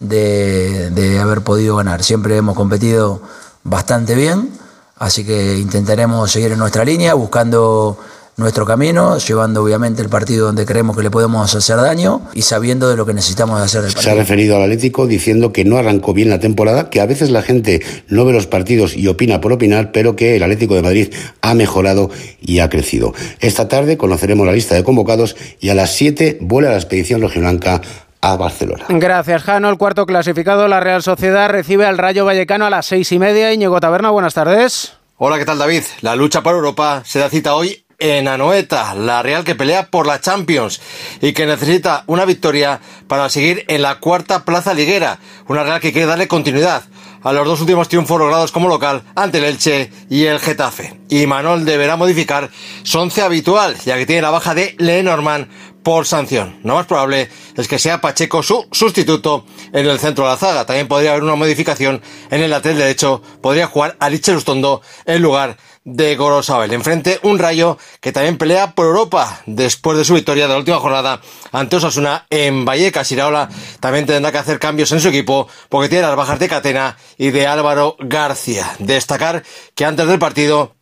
[0.00, 2.02] de, de haber podido ganar.
[2.02, 3.22] Siempre hemos competido
[3.62, 4.50] bastante bien,
[4.98, 7.98] así que intentaremos seguir en nuestra línea, buscando
[8.42, 12.88] nuestro camino, llevando obviamente el partido donde creemos que le podemos hacer daño y sabiendo
[12.88, 14.02] de lo que necesitamos hacer del partido.
[14.02, 17.30] Se ha referido al Atlético diciendo que no arrancó bien la temporada, que a veces
[17.30, 20.82] la gente no ve los partidos y opina por opinar, pero que el Atlético de
[20.82, 23.14] Madrid ha mejorado y ha crecido.
[23.40, 27.80] Esta tarde conoceremos la lista de convocados y a las 7 vuela la expedición rojiblanca
[28.20, 28.84] a Barcelona.
[28.88, 29.68] Gracias, Jano.
[29.68, 33.52] El cuarto clasificado, la Real Sociedad, recibe al Rayo Vallecano a las seis y media.
[33.52, 34.94] Íñigo Taberna, buenas tardes.
[35.18, 35.82] Hola, ¿qué tal David?
[36.00, 40.08] La lucha por Europa se da cita hoy en Anoeta, la Real que pelea por
[40.08, 40.80] la Champions
[41.20, 45.20] y que necesita una victoria para seguir en la cuarta plaza liguera.
[45.46, 46.82] Una Real que quiere darle continuidad
[47.22, 50.98] a los dos últimos triunfos logrados como local ante el Elche y el Getafe.
[51.08, 52.50] Y Manol deberá modificar
[52.82, 55.46] su once habitual, ya que tiene la baja de Lenormand
[55.84, 56.58] por sanción.
[56.64, 60.66] Lo más probable es que sea Pacheco su sustituto en el centro de la zaga.
[60.66, 63.22] También podría haber una modificación en el lateral derecho.
[63.40, 66.72] Podría jugar a Ustondo en lugar Gorosabel.
[66.72, 70.78] Enfrente un rayo que también pelea por Europa después de su victoria de la última
[70.78, 73.10] jornada ante Osasuna en Vallecas.
[73.12, 73.48] Iraola
[73.80, 77.30] también tendrá que hacer cambios en su equipo porque tiene las bajas de Catena y
[77.30, 78.76] de Álvaro García.
[78.78, 79.42] Destacar
[79.74, 80.74] que antes del partido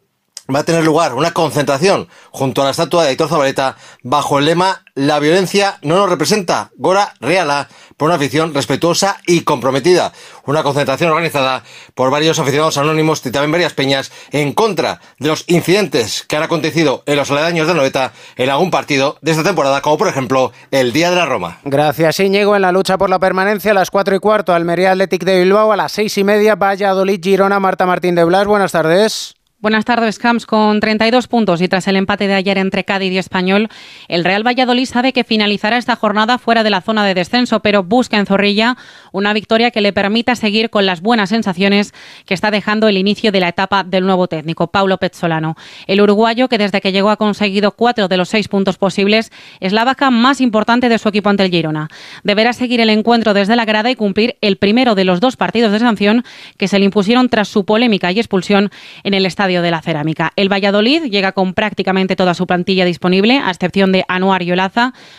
[0.54, 4.46] va a tener lugar una concentración junto a la estatua de Héctor Zabaleta bajo el
[4.46, 7.68] lema La violencia no nos representa, Gora Reala,
[8.00, 10.14] por una afición respetuosa y comprometida.
[10.46, 15.44] Una concentración organizada por varios aficionados anónimos y también varias peñas en contra de los
[15.48, 19.82] incidentes que han acontecido en los aledaños de Noeta en algún partido de esta temporada,
[19.82, 21.58] como por ejemplo el Día de la Roma.
[21.62, 22.56] Gracias, Íñigo.
[22.56, 25.70] En la lucha por la permanencia, a las cuatro y cuarto, Almería Athletic de Bilbao,
[25.70, 28.46] a las seis y media, Valladolid, Girona, Marta Martín de Blas.
[28.46, 29.34] Buenas tardes.
[29.62, 30.46] Buenas tardes, Camps.
[30.46, 33.68] Con 32 puntos y tras el empate de ayer entre Cádiz y Español,
[34.08, 37.82] el Real Valladolid sabe que finalizará esta jornada fuera de la zona de descenso, pero
[37.82, 38.78] busca en Zorrilla
[39.12, 41.92] una victoria que le permita seguir con las buenas sensaciones
[42.24, 45.56] que está dejando el inicio de la etapa del nuevo técnico, Paulo Pezzolano.
[45.86, 49.74] El uruguayo, que desde que llegó ha conseguido cuatro de los seis puntos posibles, es
[49.74, 51.90] la vaca más importante de su equipo ante el Girona.
[52.24, 55.70] Deberá seguir el encuentro desde la grada y cumplir el primero de los dos partidos
[55.70, 56.24] de sanción
[56.56, 58.70] que se le impusieron tras su polémica y expulsión
[59.04, 60.32] en el estadio de la Cerámica.
[60.36, 64.52] El Valladolid llega con prácticamente toda su plantilla disponible, a excepción de Anuar y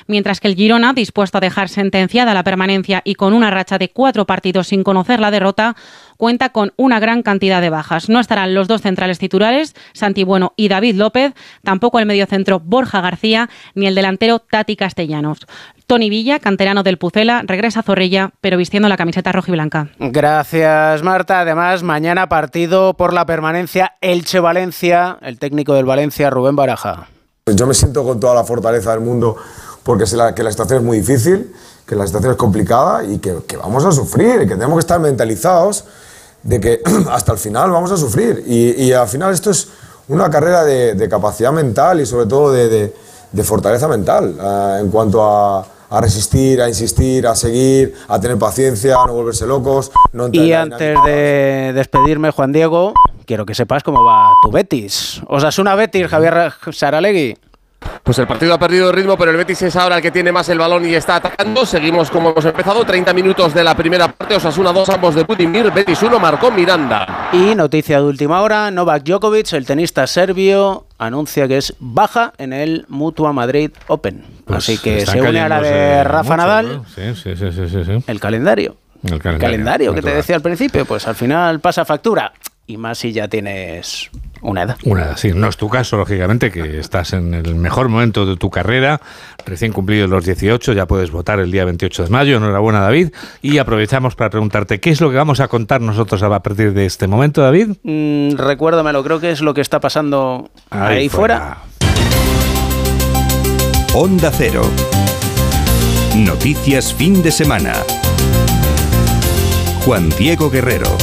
[0.07, 3.89] mientras que el Girona, dispuesto a dejar sentenciada la permanencia y con una racha de
[3.89, 5.75] cuatro partidos sin conocer la derrota,
[6.21, 8.07] cuenta con una gran cantidad de bajas.
[8.07, 13.01] No estarán los dos centrales titulares, Santi Bueno y David López, tampoco el mediocentro Borja
[13.01, 15.39] García, ni el delantero Tati Castellanos.
[15.87, 19.89] Tony Villa, canterano del Pucela, regresa a Zorrilla, pero vistiendo la camiseta roja y blanca.
[19.97, 21.39] Gracias, Marta.
[21.39, 27.07] Además, mañana partido por la permanencia Elche-Valencia, el técnico del Valencia, Rubén Baraja.
[27.47, 29.37] Yo me siento con toda la fortaleza del mundo
[29.81, 31.51] porque sé la, que la situación es muy difícil,
[31.87, 34.81] que la situación es complicada y que, que vamos a sufrir, y que tenemos que
[34.81, 35.85] estar mentalizados
[36.43, 38.43] de que hasta el final vamos a sufrir.
[38.47, 39.69] Y, y al final esto es
[40.07, 42.93] una carrera de, de capacidad mental y sobre todo de, de,
[43.31, 48.37] de fortaleza mental eh, en cuanto a, a, resistir, a insistir, a seguir, a tener
[48.37, 49.91] paciencia, a no volverse locos.
[50.13, 52.93] No y antes de despedirme, Juan Diego,
[53.25, 55.21] quiero que sepas cómo va tu Betis.
[55.27, 57.37] Osasuna Betis, Javier Saralegui.
[58.03, 60.49] Pues el partido ha perdido ritmo, pero el Betis es ahora el que tiene más
[60.49, 61.65] el balón y está atacando.
[61.67, 65.71] Seguimos como hemos empezado, 30 minutos de la primera parte, Osasuna 2, ambos de Budimir,
[65.71, 67.29] Betis 1, marcó Miranda.
[67.31, 72.53] Y noticia de última hora, Novak Djokovic, el tenista serbio, anuncia que es baja en
[72.53, 74.23] el Mutua Madrid Open.
[74.45, 76.77] Pues Así que se une a la de Rafa mucho, Nadal.
[76.77, 76.85] ¿no?
[76.85, 78.03] Sí, sí, sí, sí, sí, sí.
[78.07, 78.77] El calendario.
[79.03, 82.31] El El calendario, calendario que te decía al principio, pues al final pasa factura.
[82.67, 84.09] Y más si ya tienes
[84.41, 84.77] una edad.
[84.83, 88.49] Una, sí, no es tu caso, lógicamente, que estás en el mejor momento de tu
[88.49, 89.01] carrera,
[89.45, 92.37] recién cumplido los 18, ya puedes votar el día 28 de mayo.
[92.37, 93.09] Enhorabuena, David.
[93.41, 96.85] Y aprovechamos para preguntarte, ¿qué es lo que vamos a contar nosotros a partir de
[96.85, 97.69] este momento, David?
[97.83, 101.57] Mm, recuérdamelo, creo que es lo que está pasando ahí, Ahí fuera.
[103.93, 104.63] Onda Cero.
[106.15, 107.73] Noticias fin de semana.
[109.85, 110.97] Juan Diego Guerrero.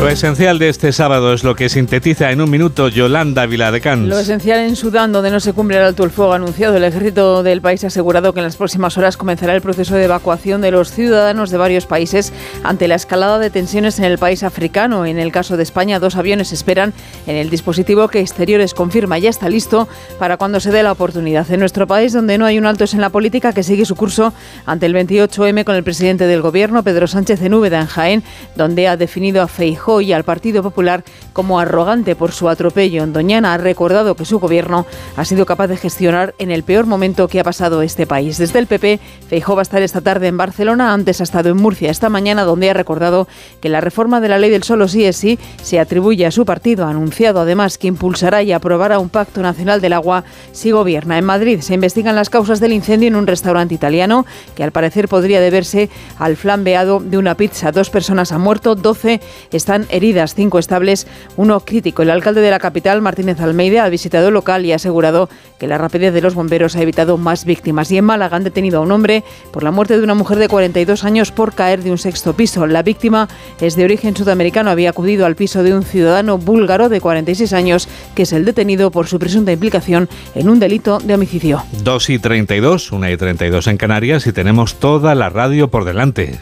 [0.00, 4.08] Lo esencial de este sábado es lo que sintetiza en un minuto Yolanda Viladecans.
[4.08, 7.42] Lo esencial en Sudán, donde no se cumple el alto el fuego anunciado, el ejército
[7.42, 10.70] del país ha asegurado que en las próximas horas comenzará el proceso de evacuación de
[10.70, 12.32] los ciudadanos de varios países
[12.64, 15.04] ante la escalada de tensiones en el país africano.
[15.04, 16.94] En el caso de España, dos aviones esperan
[17.26, 19.86] en el dispositivo que Exteriores confirma ya está listo
[20.18, 21.50] para cuando se dé la oportunidad.
[21.50, 23.96] En nuestro país, donde no hay un alto es en la política que sigue su
[23.96, 24.32] curso
[24.64, 28.24] ante el 28M con el presidente del gobierno, Pedro Sánchez en Úbeda, en Jaén,
[28.56, 33.06] donde ha definido a Feijóo y al Partido Popular como arrogante por su atropello.
[33.06, 37.28] Doñana ha recordado que su gobierno ha sido capaz de gestionar en el peor momento
[37.28, 38.38] que ha pasado este país.
[38.38, 41.56] Desde el PP, Feijóo va a estar esta tarde en Barcelona, antes ha estado en
[41.56, 43.26] Murcia esta mañana, donde ha recordado
[43.60, 46.44] que la reforma de la ley del solo sí es sí se atribuye a su
[46.44, 46.84] partido.
[46.84, 51.18] Ha anunciado además que impulsará y aprobará un pacto nacional del agua si gobierna.
[51.18, 55.08] En Madrid se investigan las causas del incendio en un restaurante italiano que al parecer
[55.08, 57.72] podría deberse al flambeado de una pizza.
[57.72, 59.20] Dos personas han muerto, 12
[59.52, 62.02] están heridas, cinco estables, uno crítico.
[62.02, 65.66] El alcalde de la capital, Martínez Almeida, ha visitado el local y ha asegurado que
[65.66, 67.90] la rapidez de los bomberos ha evitado más víctimas.
[67.90, 70.48] Y en Málaga han detenido a un hombre por la muerte de una mujer de
[70.48, 72.66] 42 años por caer de un sexto piso.
[72.66, 73.28] La víctima
[73.60, 77.88] es de origen sudamericano, había acudido al piso de un ciudadano búlgaro de 46 años,
[78.14, 81.62] que es el detenido por su presunta implicación en un delito de homicidio.
[81.82, 86.38] 2 y 32, 1 y 32 en Canarias y tenemos toda la radio por delante.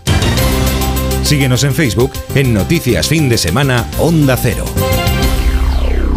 [1.22, 4.64] Síguenos en Facebook en Noticias Fin de Semana Onda Cero.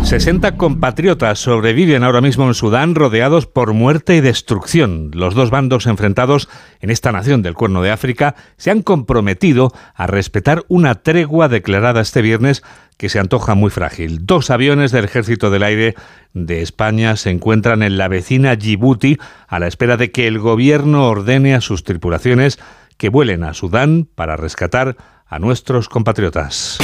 [0.04, 5.12] 60 compatriotas sobreviven ahora mismo en Sudán rodeados por muerte y destrucción.
[5.14, 6.50] Los dos bandos enfrentados
[6.82, 12.02] en esta nación del Cuerno de África se han comprometido a respetar una tregua declarada
[12.02, 12.62] este viernes
[12.98, 14.26] que se antoja muy frágil.
[14.26, 15.96] Dos aviones del Ejército del Aire
[16.34, 21.08] de España se encuentran en la vecina Djibouti a la espera de que el gobierno
[21.08, 22.60] ordene a sus tripulaciones
[23.02, 26.78] que vuelen a Sudán para rescatar a nuestros compatriotas.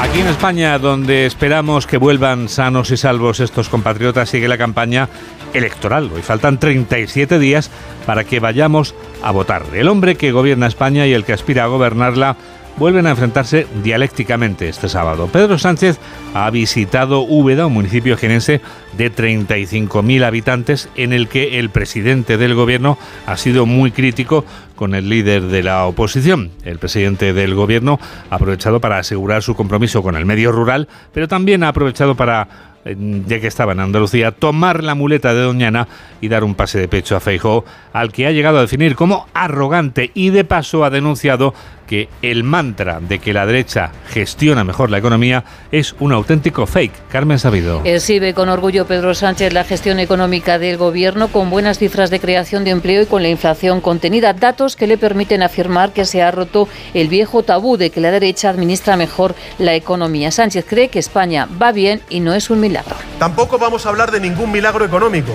[0.00, 5.08] Aquí en España, donde esperamos que vuelvan sanos y salvos estos compatriotas, sigue la campaña
[5.54, 6.10] electoral.
[6.12, 7.70] Hoy faltan 37 días
[8.04, 9.62] para que vayamos a votar.
[9.72, 12.36] El hombre que gobierna España y el que aspira a gobernarla
[12.76, 15.28] vuelven a enfrentarse dialécticamente este sábado.
[15.32, 15.98] Pedro Sánchez
[16.34, 18.60] ha visitado Úbeda, un municipio genense
[18.96, 24.94] de 35.000 habitantes, en el que el presidente del gobierno ha sido muy crítico con
[24.94, 26.50] el líder de la oposición.
[26.64, 27.98] El presidente del gobierno
[28.30, 32.48] ha aprovechado para asegurar su compromiso con el medio rural, pero también ha aprovechado para
[32.94, 35.88] ya que estaba en Andalucía, tomar la muleta de Doñana
[36.20, 39.26] y dar un pase de pecho a Feijó, al que ha llegado a definir como
[39.34, 41.54] arrogante y de paso ha denunciado
[41.86, 47.08] que el mantra de que la derecha gestiona mejor la economía es un auténtico fake.
[47.08, 47.80] Carmen Sabido.
[47.84, 52.64] Exhibe con orgullo Pedro Sánchez la gestión económica del gobierno con buenas cifras de creación
[52.64, 56.30] de empleo y con la inflación contenida, datos que le permiten afirmar que se ha
[56.30, 60.30] roto el viejo tabú de que la derecha administra mejor la economía.
[60.30, 62.96] Sánchez cree que España va bien y no es un milagro.
[63.18, 65.32] Tampoco vamos a hablar de ningún milagro económico.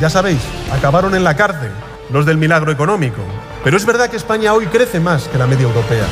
[0.00, 0.40] Ya sabéis,
[0.72, 1.70] acabaron en la cárcel
[2.12, 3.22] los del milagro económico.
[3.64, 6.04] Pero es verdad que España hoy crece más que la media europea.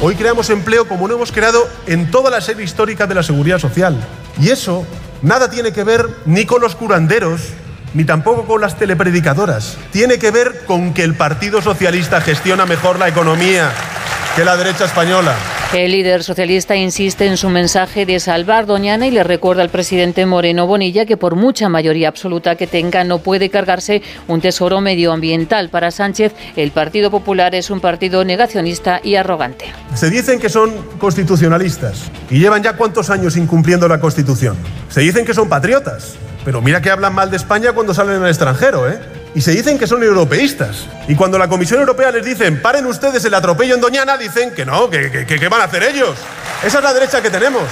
[0.00, 3.58] Hoy creamos empleo como no hemos creado en toda la serie histórica de la seguridad
[3.58, 3.96] social.
[4.38, 4.86] Y eso
[5.22, 7.40] nada tiene que ver ni con los curanderos,
[7.94, 9.78] ni tampoco con las telepredicadoras.
[9.90, 13.72] Tiene que ver con que el Partido Socialista gestiona mejor la economía
[14.38, 15.34] que la derecha española.
[15.74, 20.26] El líder socialista insiste en su mensaje de salvar Doñana y le recuerda al presidente
[20.26, 25.70] Moreno Bonilla que por mucha mayoría absoluta que tenga no puede cargarse un tesoro medioambiental.
[25.70, 29.72] Para Sánchez, el Partido Popular es un partido negacionista y arrogante.
[29.94, 30.70] Se dicen que son
[31.00, 34.56] constitucionalistas y llevan ya cuántos años incumpliendo la Constitución.
[34.88, 36.14] Se dicen que son patriotas,
[36.44, 39.00] pero mira que hablan mal de España cuando salen al extranjero, ¿eh?
[39.38, 40.88] Y se dicen que son europeístas.
[41.06, 44.66] Y cuando la Comisión Europea les dicen, paren ustedes el atropello en Doñana, dicen que
[44.66, 46.16] no, que, qué van a hacer ellos.
[46.64, 47.62] Esa es la derecha que tenemos.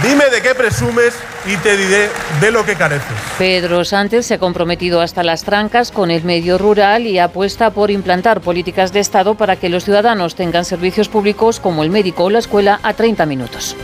[0.00, 1.14] Dime de qué presumes
[1.44, 2.08] y te diré
[2.40, 3.16] de lo que careces.
[3.36, 7.90] Pedro Sánchez se ha comprometido hasta las trancas con el medio rural y apuesta por
[7.90, 12.30] implantar políticas de Estado para que los ciudadanos tengan servicios públicos como el médico o
[12.30, 13.74] la escuela a 30 minutos.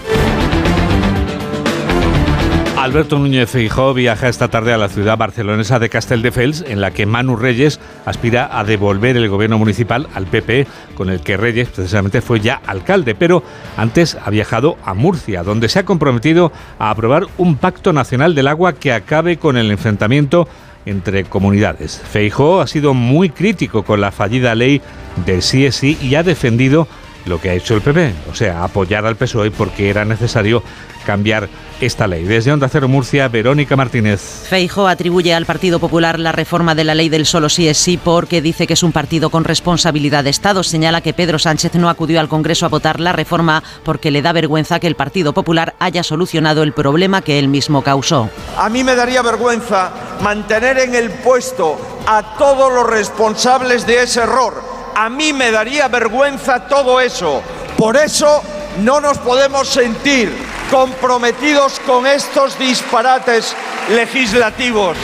[2.85, 7.07] Alberto Núñez Feijóo viaja esta tarde a la ciudad barcelonesa de Castelldefels, en la que
[7.07, 12.20] Manu Reyes aspira a devolver el gobierno municipal al PP, con el que Reyes precisamente
[12.20, 13.43] fue ya alcalde, pero
[13.78, 18.49] antes ha viajado a Murcia, donde se ha comprometido a aprobar un pacto nacional del
[18.49, 20.47] agua que acabe con el enfrentamiento
[20.85, 21.99] entre comunidades.
[21.99, 24.82] Feijóo ha sido muy crítico con la fallida ley
[25.24, 26.87] del sí y ha defendido
[27.24, 30.62] lo que ha hecho el PP, o sea, apoyar al PSOE porque era necesario
[31.07, 31.49] cambiar
[31.81, 32.25] esta ley.
[32.25, 34.20] Desde Onda Cero Murcia, Verónica Martínez.
[34.49, 37.99] Feijo atribuye al Partido Popular la reforma de la ley del solo sí es sí
[38.03, 40.62] porque dice que es un partido con responsabilidad de Estado.
[40.62, 44.33] Señala que Pedro Sánchez no acudió al Congreso a votar la reforma porque le da
[44.33, 48.31] vergüenza que el Partido Popular haya solucionado el problema que él mismo causó.
[48.57, 49.91] A mí me daría vergüenza
[50.22, 54.62] mantener en el puesto a todos los responsables de ese error.
[54.95, 57.43] A mí me daría vergüenza todo eso.
[57.77, 58.43] Por eso
[58.83, 63.55] no nos podemos sentir comprometidos con estos disparates
[63.91, 64.97] legislativos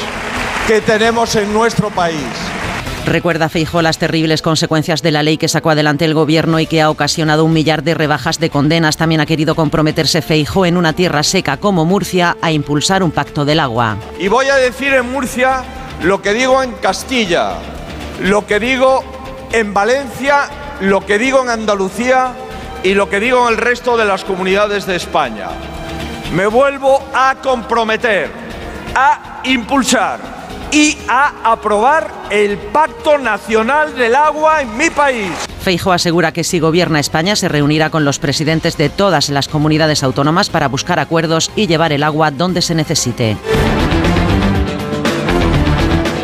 [0.67, 2.17] que tenemos en nuestro país.
[3.07, 6.83] Recuerda Feijó las terribles consecuencias de la ley que sacó adelante el gobierno y que
[6.83, 8.97] ha ocasionado un millar de rebajas de condenas.
[8.97, 13.45] También ha querido comprometerse Feijó en una tierra seca como Murcia a impulsar un pacto
[13.45, 13.97] del agua.
[14.19, 15.65] Y voy a decir en Murcia
[16.03, 17.55] lo que digo en Castilla,
[18.23, 19.03] lo que digo
[19.51, 20.49] en Valencia,
[20.81, 22.35] lo que digo en Andalucía
[22.83, 25.49] y lo que digo en el resto de las comunidades de España.
[26.33, 28.31] Me vuelvo a comprometer,
[28.95, 30.21] a impulsar
[30.73, 35.31] y a aprobar el Pacto Nacional del Agua en mi país.
[35.61, 40.03] Feijo asegura que si gobierna España se reunirá con los presidentes de todas las comunidades
[40.03, 43.37] autónomas para buscar acuerdos y llevar el agua donde se necesite.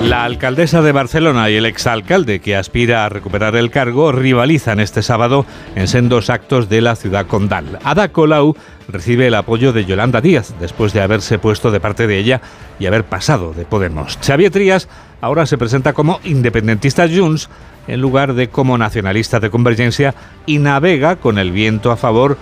[0.06, 5.02] La alcaldesa de Barcelona y el exalcalde que aspira a recuperar el cargo rivalizan este
[5.02, 5.44] sábado
[5.74, 7.80] en sendos actos de la ciudad condal.
[7.82, 8.54] Ada Colau
[8.86, 12.40] recibe el apoyo de Yolanda Díaz después de haberse puesto de parte de ella
[12.78, 14.16] y haber pasado de Podemos.
[14.24, 14.88] Xavier Trías
[15.20, 17.50] ahora se presenta como independentista Junts
[17.88, 20.14] en lugar de como nacionalista de Convergencia
[20.46, 22.38] y navega con el viento a favor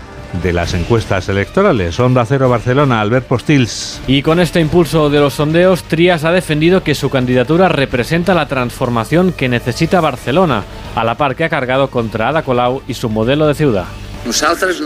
[0.52, 1.98] las encuestas electorales.
[2.00, 4.00] Onda Cero Barcelona, Albert Postils.
[4.06, 8.48] Y con este impulso de los sondeos, Trías ha defendido que su candidatura representa la
[8.48, 10.64] transformación que necesita Barcelona,
[10.94, 13.86] a la par que ha cargado contra Ada Colau y su modelo de ciudad.
[14.26, 14.80] Nosotros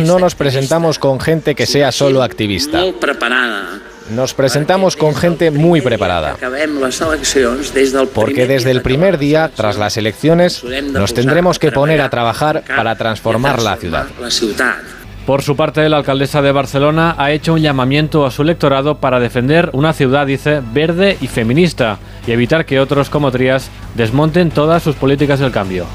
[0.00, 2.82] no nos presentamos con gente que sea solo activista.
[4.10, 6.36] Nos presentamos con gente muy preparada.
[8.14, 12.96] Porque desde el primer día, tras las elecciones, nos tendremos que poner a trabajar para
[12.96, 14.06] transformar la ciudad.
[15.26, 19.20] Por su parte, la alcaldesa de Barcelona ha hecho un llamamiento a su electorado para
[19.20, 24.82] defender una ciudad, dice, verde y feminista y evitar que otros como Trías desmonten todas
[24.82, 25.86] sus políticas del cambio.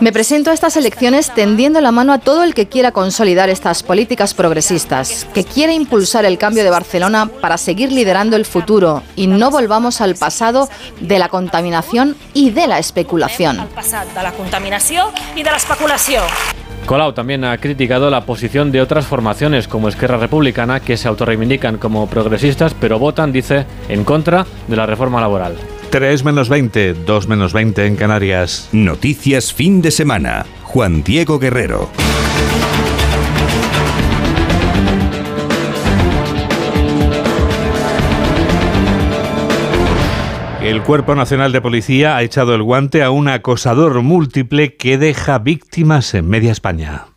[0.00, 3.82] Me presento a estas elecciones tendiendo la mano a todo el que quiera consolidar estas
[3.82, 9.26] políticas progresistas, que quiera impulsar el cambio de Barcelona para seguir liderando el futuro y
[9.26, 10.68] no volvamos al pasado
[11.00, 13.56] de la contaminación y de la especulación.
[13.56, 16.24] de la contaminación y de la especulación.
[16.86, 21.78] Colau también ha criticado la posición de otras formaciones como Esquerra Republicana que se autorreivindican
[21.78, 25.56] como progresistas pero votan, dice, en contra de la reforma laboral.
[25.92, 28.70] 3 menos 20, 2 menos 20 en Canarias.
[28.72, 30.46] Noticias fin de semana.
[30.62, 31.90] Juan Diego Guerrero.
[40.62, 45.40] El Cuerpo Nacional de Policía ha echado el guante a un acosador múltiple que deja
[45.40, 47.11] víctimas en media España.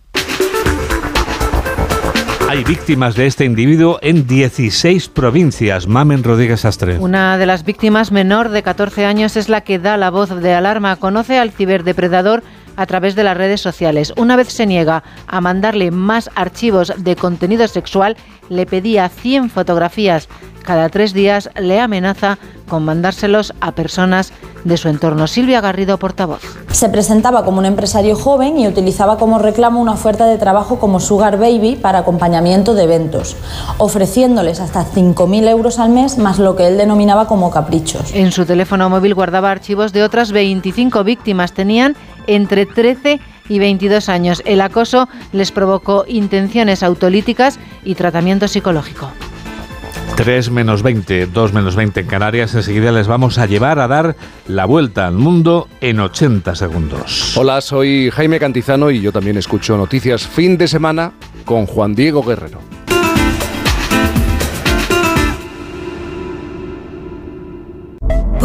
[2.56, 5.89] Hay víctimas de este individuo en 16 provincias.
[5.89, 6.97] Mamen Rodríguez Astre.
[6.99, 10.53] Una de las víctimas menor de 14 años es la que da la voz de
[10.53, 10.95] alarma.
[10.95, 12.43] Conoce al ciberdepredador
[12.78, 14.14] a través de las redes sociales.
[14.16, 18.16] Una vez se niega a mandarle más archivos de contenido sexual,
[18.47, 20.30] le pedía 100 fotografías.
[20.64, 22.38] Cada tres días le amenaza
[22.70, 24.32] con mandárselos a personas
[24.66, 25.28] de su entorno.
[25.28, 26.41] Silvia Garrido, portavoz.
[26.72, 30.99] Se presentaba como un empresario joven y utilizaba como reclamo una oferta de trabajo como
[30.99, 33.38] Sugar Baby para acompañamiento de eventos,
[33.78, 38.13] ofreciéndoles hasta 5.000 euros al mes más lo que él denominaba como caprichos.
[38.13, 41.53] En su teléfono móvil guardaba archivos de otras 25 víctimas.
[41.53, 41.95] Tenían
[42.28, 44.41] entre 13 y 22 años.
[44.45, 49.09] El acoso les provocó intenciones autolíticas y tratamiento psicológico.
[50.16, 52.55] 3 menos 20, 2 menos 20 en Canarias.
[52.55, 54.16] Enseguida les vamos a llevar a dar
[54.47, 57.36] la vuelta al mundo en 80 segundos.
[57.38, 61.11] Hola, soy Jaime Cantizano y yo también escucho noticias fin de semana
[61.43, 62.74] con Juan Diego Guerrero.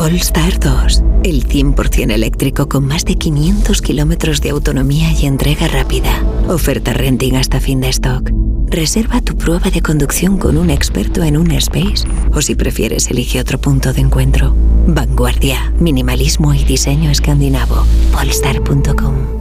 [0.00, 6.24] Polestar 2, el 100% eléctrico con más de 500 kilómetros de autonomía y entrega rápida.
[6.48, 8.30] Oferta renting hasta fin de stock.
[8.68, 13.42] Reserva tu prueba de conducción con un experto en un space o si prefieres elige
[13.42, 14.56] otro punto de encuentro.
[14.86, 17.84] Vanguardia, minimalismo y diseño escandinavo.
[18.10, 19.39] Polestar.com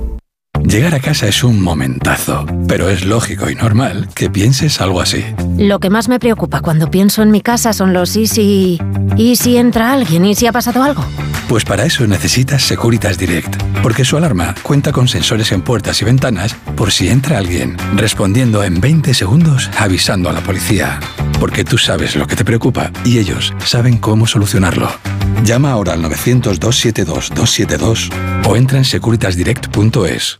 [0.64, 5.26] Llegar a casa es un momentazo, pero es lógico y normal que pienses algo así.
[5.58, 8.80] Lo que más me preocupa cuando pienso en mi casa son los y si...
[9.18, 10.26] ¿Y si entra alguien?
[10.26, 11.04] ¿Y si ha pasado algo?
[11.48, 16.06] Pues para eso necesitas Securitas Direct, porque su alarma cuenta con sensores en puertas y
[16.06, 21.00] ventanas por si entra alguien, respondiendo en 20 segundos avisando a la policía.
[21.40, 24.92] Porque tú sabes lo que te preocupa y ellos saben cómo solucionarlo.
[25.44, 28.12] Llama ahora al 900-272-272
[28.46, 30.40] o entra en securitasdirect.es.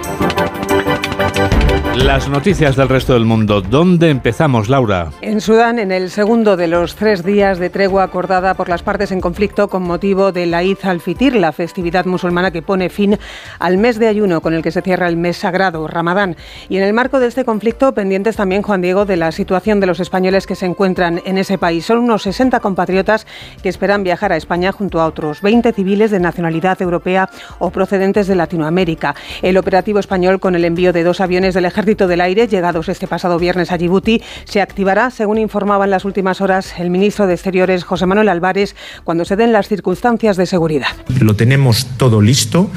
[1.97, 3.59] Las noticias del resto del mundo.
[3.59, 5.11] ¿Dónde empezamos, Laura?
[5.19, 9.11] En Sudán, en el segundo de los tres días de tregua acordada por las partes
[9.11, 13.19] en conflicto con motivo de la Eid al-Fitir, la festividad musulmana que pone fin
[13.59, 16.37] al mes de ayuno con el que se cierra el mes sagrado, Ramadán.
[16.69, 19.87] Y en el marco de este conflicto, pendientes también, Juan Diego, de la situación de
[19.87, 21.85] los españoles que se encuentran en ese país.
[21.85, 23.27] Son unos 60 compatriotas
[23.61, 27.29] que esperan viajar a España junto a otros 20 civiles de nacionalidad europea
[27.59, 29.13] o procedentes de Latinoamérica.
[29.41, 32.89] El operativo español con el envío de dos aviones del ejército Ejército del Aire, llegados
[32.89, 37.25] este pasado viernes a Djibouti, se activará, según informaba en las últimas horas el ministro
[37.25, 40.89] de Exteriores, José Manuel Álvarez, cuando se den las circunstancias de seguridad.
[41.19, 42.69] Lo tenemos todo listo.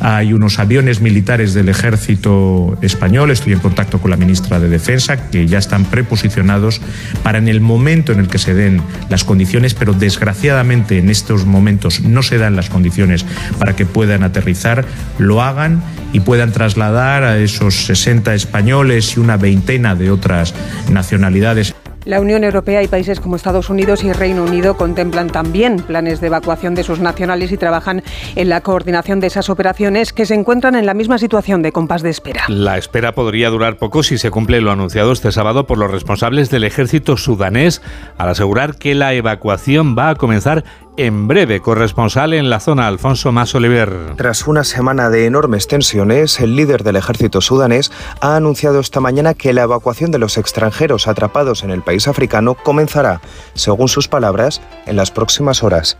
[0.00, 5.30] Hay unos aviones militares del ejército español, estoy en contacto con la ministra de Defensa,
[5.30, 6.80] que ya están preposicionados
[7.22, 11.46] para en el momento en el que se den las condiciones, pero desgraciadamente en estos
[11.46, 13.24] momentos no se dan las condiciones
[13.60, 14.84] para que puedan aterrizar,
[15.18, 15.80] lo hagan
[16.12, 20.54] y puedan trasladar a esos 60 españoles y una veintena de otras
[20.90, 21.74] nacionalidades.
[22.08, 26.28] La Unión Europea y países como Estados Unidos y Reino Unido contemplan también planes de
[26.28, 28.02] evacuación de sus nacionales y trabajan
[28.34, 32.00] en la coordinación de esas operaciones que se encuentran en la misma situación de compás
[32.00, 32.44] de espera.
[32.48, 36.48] La espera podría durar poco si se cumple lo anunciado este sábado por los responsables
[36.48, 37.82] del ejército sudanés
[38.16, 40.64] al asegurar que la evacuación va a comenzar
[40.98, 41.60] en breve.
[41.60, 44.16] Corresponsal en la zona, Alfonso Más Oliver.
[44.16, 49.34] Tras una semana de enormes tensiones, el líder del ejército sudanés ha anunciado esta mañana
[49.34, 53.20] que la evacuación de los extranjeros atrapados en el país africano comenzará,
[53.54, 55.96] según sus palabras, en las próximas horas.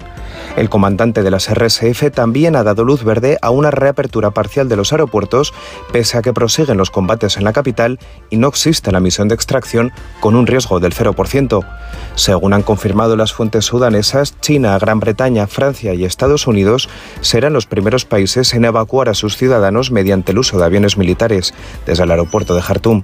[0.57, 4.76] El comandante de las RSF también ha dado luz verde a una reapertura parcial de
[4.76, 5.55] los aeropuertos,
[5.92, 9.36] pese a que prosiguen los combates en la capital y no existe la misión de
[9.36, 11.64] extracción con un riesgo del 0%.
[12.16, 16.89] Según han confirmado las fuentes sudanesas, China, Gran Bretaña, Francia y Estados Unidos
[17.20, 21.53] serán los primeros países en evacuar a sus ciudadanos mediante el uso de aviones militares
[21.84, 23.03] desde el aeropuerto de Jartum.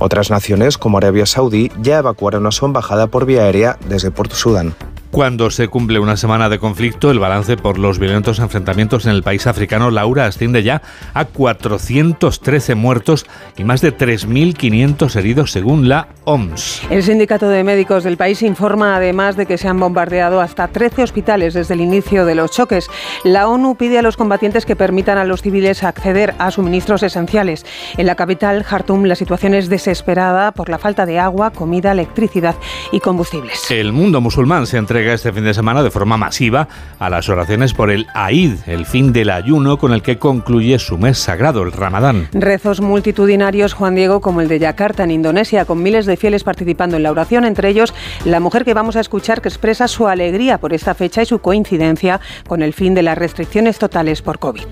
[0.00, 4.36] Otras naciones, como Arabia Saudí, ya evacuaron a su embajada por vía aérea desde Puerto
[4.36, 4.74] Sudán.
[5.10, 9.22] Cuando se cumple una semana de conflicto, el balance por los violentos enfrentamientos en el
[9.22, 10.82] país africano, Laura, asciende ya
[11.14, 16.82] a 413 muertos y más de 3.500 heridos según la OMS.
[16.90, 21.02] El sindicato de médicos del país informa además de que se han bombardeado hasta 13
[21.02, 22.88] hospitales desde el inicio de los choques.
[23.24, 27.64] La ONU pide a los combatientes que permitan a los civiles acceder a suministros esenciales.
[27.96, 32.56] En la capital, Jartum, la situación es desesperada por la falta de agua, comida, electricidad
[32.92, 33.70] y combustibles.
[33.70, 36.66] El mundo musulmán se entrega este fin de semana de forma masiva
[36.98, 40.98] a las oraciones por el Aid, el fin del ayuno con el que concluye su
[40.98, 42.26] mes sagrado, el Ramadán.
[42.32, 46.96] Rezos multitudinarios, Juan Diego, como el de Yakarta en Indonesia, con miles de fieles participando
[46.96, 47.94] en la oración, entre ellos
[48.24, 51.38] la mujer que vamos a escuchar que expresa su alegría por esta fecha y su
[51.38, 54.64] coincidencia con el fin de las restricciones totales por COVID.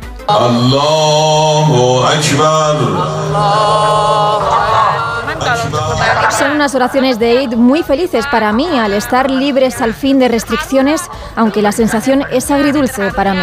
[6.30, 10.28] Son unas oraciones de Eid muy felices para mí al estar libres al fin de
[10.28, 11.02] restricciones,
[11.34, 13.40] aunque la sensación es agridulce para mí.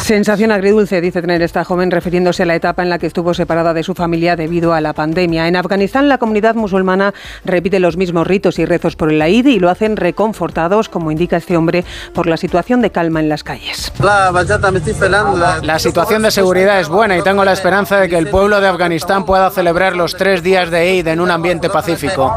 [0.00, 3.74] Sensación agridulce, dice tener esta joven refiriéndose a la etapa en la que estuvo separada
[3.74, 5.48] de su familia debido a la pandemia.
[5.48, 7.12] En Afganistán la comunidad musulmana
[7.44, 11.36] repite los mismos ritos y rezos por el Eid y lo hacen reconfortados, como indica
[11.36, 11.84] este hombre,
[12.14, 13.92] por la situación de calma en las calles.
[15.62, 18.68] La situación de seguridad es buena y tengo la esperanza de que el pueblo de
[18.68, 22.32] Afganistán pueda celebrar los tres días de Eid en un ambiente pacífico.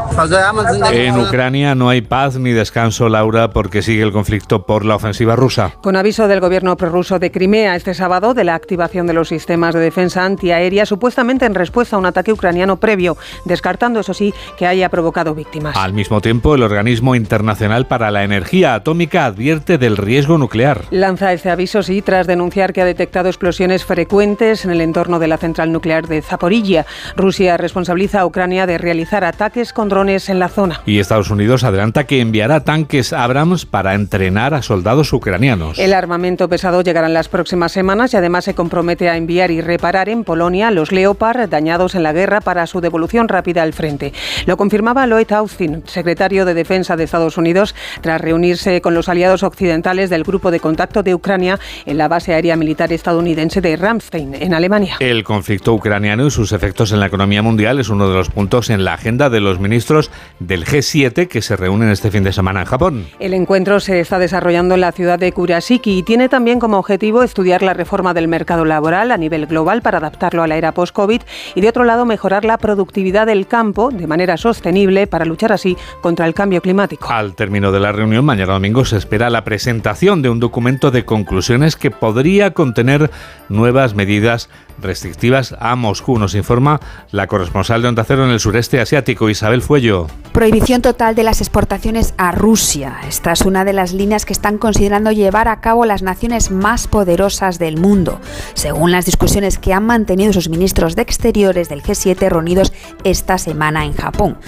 [0.92, 5.36] En Ucrania no hay paz ni descanso, Laura, porque sigue el conflicto por la ofensiva
[5.36, 5.72] rusa.
[5.82, 9.74] Con aviso del gobierno prorruso de Crimea este sábado de la activación de los sistemas
[9.74, 14.66] de defensa antiaérea, supuestamente en respuesta a un ataque ucraniano previo, descartando, eso sí, que
[14.66, 15.76] haya provocado víctimas.
[15.76, 20.84] Al mismo tiempo, el Organismo Internacional para la Energía Atómica advierte del riesgo nuclear.
[20.90, 25.28] Lanza este aviso, sí, tras denunciar que ha detectado explosiones frecuentes en el entorno de
[25.28, 26.86] la central nuclear de Zaporilla.
[27.16, 30.80] Rusia responsabiliza a Ucrania de realizar ataques con drones en la zona.
[30.86, 35.78] Y Estados Unidos adelanta que enviará tanques Abrams para entrenar a soldados ucranianos.
[35.78, 39.60] El armamento pesado llegará en las próximas semanas y además se compromete a enviar y
[39.60, 44.12] reparar en Polonia los Leopard dañados en la guerra para su devolución rápida al frente.
[44.46, 49.42] Lo confirmaba Lloyd Austin, secretario de Defensa de Estados Unidos, tras reunirse con los aliados
[49.42, 54.34] occidentales del Grupo de Contacto de Ucrania en la base aérea militar estadounidense de Ramstein,
[54.34, 54.96] en Alemania.
[54.98, 58.39] El conflicto ucraniano y sus efectos en la economía mundial es uno de los puntos
[58.40, 62.60] en la agenda de los ministros del G7 que se reúnen este fin de semana
[62.60, 63.06] en Japón.
[63.18, 67.22] El encuentro se está desarrollando en la ciudad de Kurashiki y tiene también como objetivo
[67.22, 71.20] estudiar la reforma del mercado laboral a nivel global para adaptarlo a la era post-COVID
[71.54, 75.76] y de otro lado mejorar la productividad del campo de manera sostenible para luchar así
[76.00, 77.08] contra el cambio climático.
[77.10, 81.04] Al término de la reunión, mañana domingo se espera la presentación de un documento de
[81.04, 83.10] conclusiones que podría contener
[83.48, 84.48] nuevas medidas
[84.80, 86.80] restrictivas a Moscú, nos informa
[87.10, 90.06] la corresponsal de Onda Cero en el sureste asiático, Isabel Fuello.
[90.32, 92.98] Prohibición total de las exportaciones a Rusia.
[93.08, 96.86] Esta es una de las líneas que están considerando llevar a cabo las naciones más
[96.86, 98.20] poderosas del mundo,
[98.54, 102.72] según las discusiones que han mantenido sus ministros de Exteriores del G7 reunidos
[103.02, 104.38] esta semana en Japón.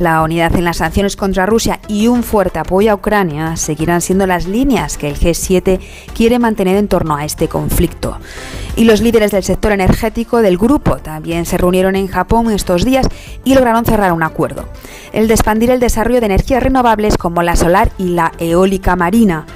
[0.00, 4.26] La unidad en las sanciones contra Rusia y un fuerte apoyo a Ucrania seguirán siendo
[4.26, 5.80] las líneas que el G7
[6.14, 8.18] quiere mantener en torno a este conflicto.
[8.78, 13.08] Y los líderes del sector energético del grupo también se reunieron en Japón estos días
[13.42, 14.68] y lograron cerrar un acuerdo,
[15.12, 19.46] el de expandir el desarrollo de energías renovables como la solar y la eólica marina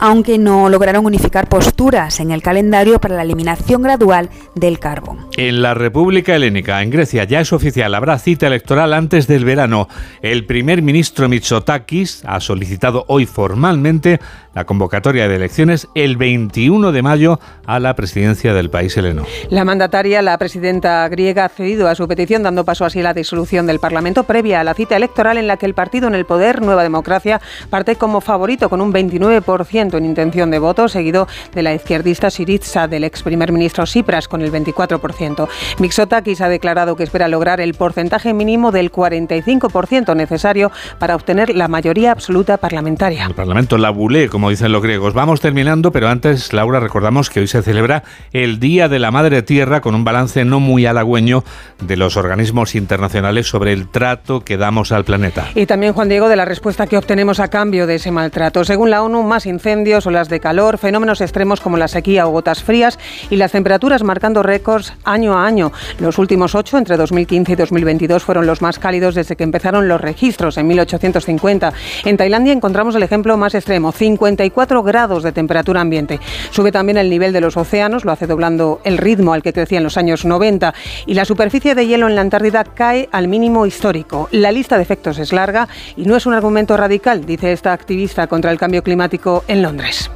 [0.00, 5.18] aunque no lograron unificar posturas en el calendario para la eliminación gradual del carbón.
[5.36, 9.88] En la República Helénica, en Grecia, ya es oficial, habrá cita electoral antes del verano.
[10.22, 14.20] El primer ministro Mitsotakis ha solicitado hoy formalmente
[14.54, 19.24] la convocatoria de elecciones el 21 de mayo a la presidencia del país heleno.
[19.48, 23.14] La mandataria, la presidenta griega, ha cedido a su petición, dando paso así a la
[23.14, 26.26] disolución del Parlamento previa a la cita electoral en la que el partido en el
[26.26, 27.40] poder, Nueva Democracia,
[27.70, 32.88] parte como favorito con un 29% en intención de voto, seguido de la izquierdista Syriza
[32.88, 35.48] del ex primer ministro Tsipras con el 24%.
[35.78, 41.68] Mixotakis ha declarado que espera lograr el porcentaje mínimo del 45% necesario para obtener la
[41.68, 43.26] mayoría absoluta parlamentaria.
[43.26, 45.12] El Parlamento la bulé, como dicen los griegos.
[45.12, 49.42] Vamos terminando, pero antes, Laura, recordamos que hoy se celebra el Día de la Madre
[49.42, 51.44] Tierra con un balance no muy halagüeño
[51.82, 55.48] de los organismos internacionales sobre el trato que damos al planeta.
[55.54, 58.64] Y también, Juan Diego, de la respuesta que obtenemos a cambio de ese maltrato.
[58.64, 62.62] Según la ONU, más incendios olas de calor, fenómenos extremos como la sequía o gotas
[62.62, 65.70] frías y las temperaturas marcando récords año a año.
[65.98, 70.00] Los últimos ocho, entre 2015 y 2022, fueron los más cálidos desde que empezaron los
[70.00, 71.74] registros en 1850.
[72.06, 73.92] En Tailandia encontramos el ejemplo más extremo,
[74.30, 76.20] 54 grados de temperatura ambiente.
[76.50, 79.78] Sube también el nivel de los océanos, lo hace doblando el ritmo al que crecía
[79.78, 80.72] en los años 90
[81.06, 84.28] y la superficie de hielo en la Antártida cae al mínimo histórico.
[84.30, 88.26] La lista de efectos es larga y no es un argumento radical, dice esta activista
[88.28, 90.10] contra el cambio climático en Londres.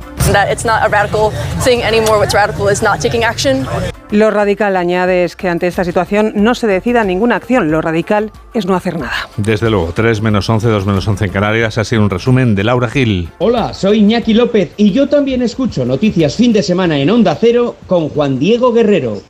[4.10, 7.70] Lo radical, añade, es que ante esta situación no se decida ninguna acción.
[7.70, 9.28] Lo radical es no hacer nada.
[9.36, 12.64] Desde luego, 3 menos 11, 2 menos 11 en Canarias ha sido un resumen de
[12.64, 13.28] Laura Gil.
[13.38, 17.76] Hola, soy Iñaki López y yo también escucho noticias fin de semana en Onda Cero
[17.86, 19.22] con Juan Diego Guerrero.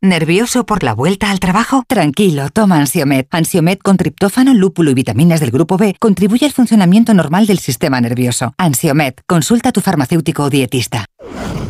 [0.00, 1.82] ¿Nervioso por la vuelta al trabajo?
[1.88, 3.26] Tranquilo, toma Ansiomet.
[3.30, 8.00] Ansiomet con triptófano, lúpulo y vitaminas del grupo B contribuye al funcionamiento normal del sistema
[8.00, 8.54] nervioso.
[8.58, 11.06] Ansiomet, consulta a tu farmacéutico o dietista.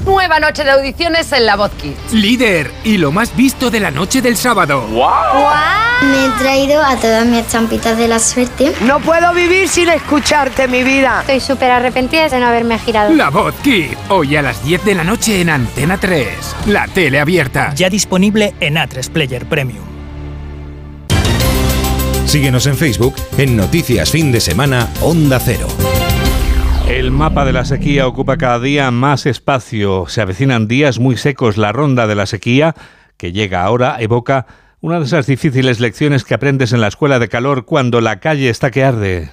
[0.05, 2.13] Nueva noche de audiciones en La Voz Kids.
[2.13, 4.83] Líder y lo más visto de la noche del sábado.
[4.83, 5.07] ¡Wow!
[6.03, 8.73] Me he traído a todas mis estampitas de la suerte.
[8.83, 11.21] No puedo vivir sin escucharte, mi vida.
[11.21, 13.13] Estoy súper arrepentida de no haberme girado.
[13.15, 16.29] La Voz Kids, hoy a las 10 de la noche en Antena 3.
[16.67, 17.75] La tele abierta.
[17.75, 19.85] Ya disponible en A3 Player Premium.
[22.27, 25.69] Síguenos en Facebook en Noticias Fin de Semana Onda Cero.
[26.89, 30.07] El mapa de la sequía ocupa cada día más espacio.
[30.07, 31.57] Se avecinan días muy secos.
[31.57, 32.77] La ronda de la sequía,
[33.17, 34.47] que llega ahora, evoca
[34.81, 38.51] una de esas difíciles lecciones que aprendes en la escuela de calor cuando la calle
[38.51, 39.31] está que arde.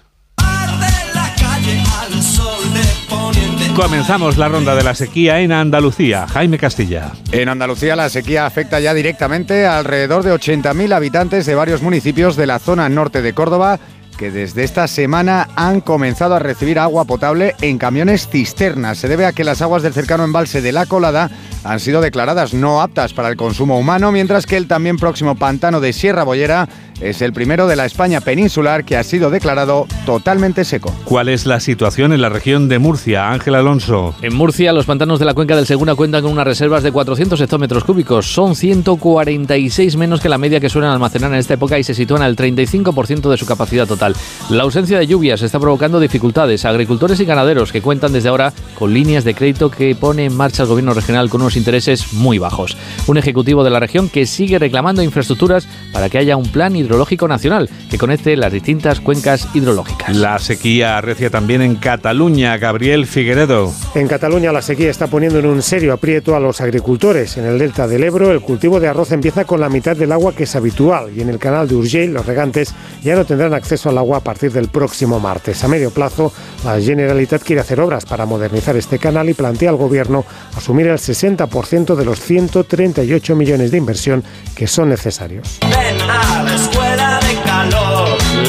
[3.76, 6.28] Comenzamos la ronda de la sequía en Andalucía.
[6.28, 7.12] Jaime Castilla.
[7.32, 12.36] En Andalucía la sequía afecta ya directamente a alrededor de 80.000 habitantes de varios municipios
[12.36, 13.80] de la zona norte de Córdoba
[14.24, 18.98] que desde esta semana han comenzado a recibir agua potable en camiones cisternas.
[18.98, 21.30] Se debe a que las aguas del cercano embalse de La Colada
[21.66, 25.82] han sido declaradas no aptas para el consumo humano, mientras que el también próximo pantano
[25.82, 26.70] de Sierra Bollera
[27.04, 30.94] es el primero de la España peninsular que ha sido declarado totalmente seco.
[31.04, 33.30] ¿Cuál es la situación en la región de Murcia?
[33.30, 34.16] Ángel Alonso.
[34.22, 37.40] En Murcia, los pantanos de la cuenca del Segura cuentan con unas reservas de 400
[37.42, 38.28] hectómetros cúbicos.
[38.34, 42.22] Son 146 menos que la media que suelen almacenar en esta época y se sitúan
[42.22, 44.16] al 35% de su capacidad total.
[44.50, 48.54] La ausencia de lluvias está provocando dificultades a agricultores y ganaderos que cuentan desde ahora
[48.76, 52.38] con líneas de crédito que pone en marcha el gobierno regional con unos intereses muy
[52.38, 52.78] bajos.
[53.08, 56.93] Un ejecutivo de la región que sigue reclamando infraestructuras para que haya un plan hidrológico
[57.28, 60.16] nacional que conecte las distintas cuencas hidrológicas.
[60.16, 62.58] La sequía arrecia también en Cataluña.
[62.58, 63.74] Gabriel Figueredo.
[63.96, 67.38] En Cataluña la sequía está poniendo en un serio aprieto a los agricultores.
[67.38, 70.34] En el delta del Ebro el cultivo de arroz empieza con la mitad del agua
[70.34, 73.90] que es habitual y en el canal de Urgell los regantes ya no tendrán acceso
[73.90, 75.64] al agua a partir del próximo martes.
[75.64, 76.32] A medio plazo,
[76.64, 80.26] la Generalitat quiere hacer obras para modernizar este canal y plantea al gobierno
[80.56, 84.24] asumir el 60% de los 138 millones de inversión
[84.56, 85.60] que son necesarios.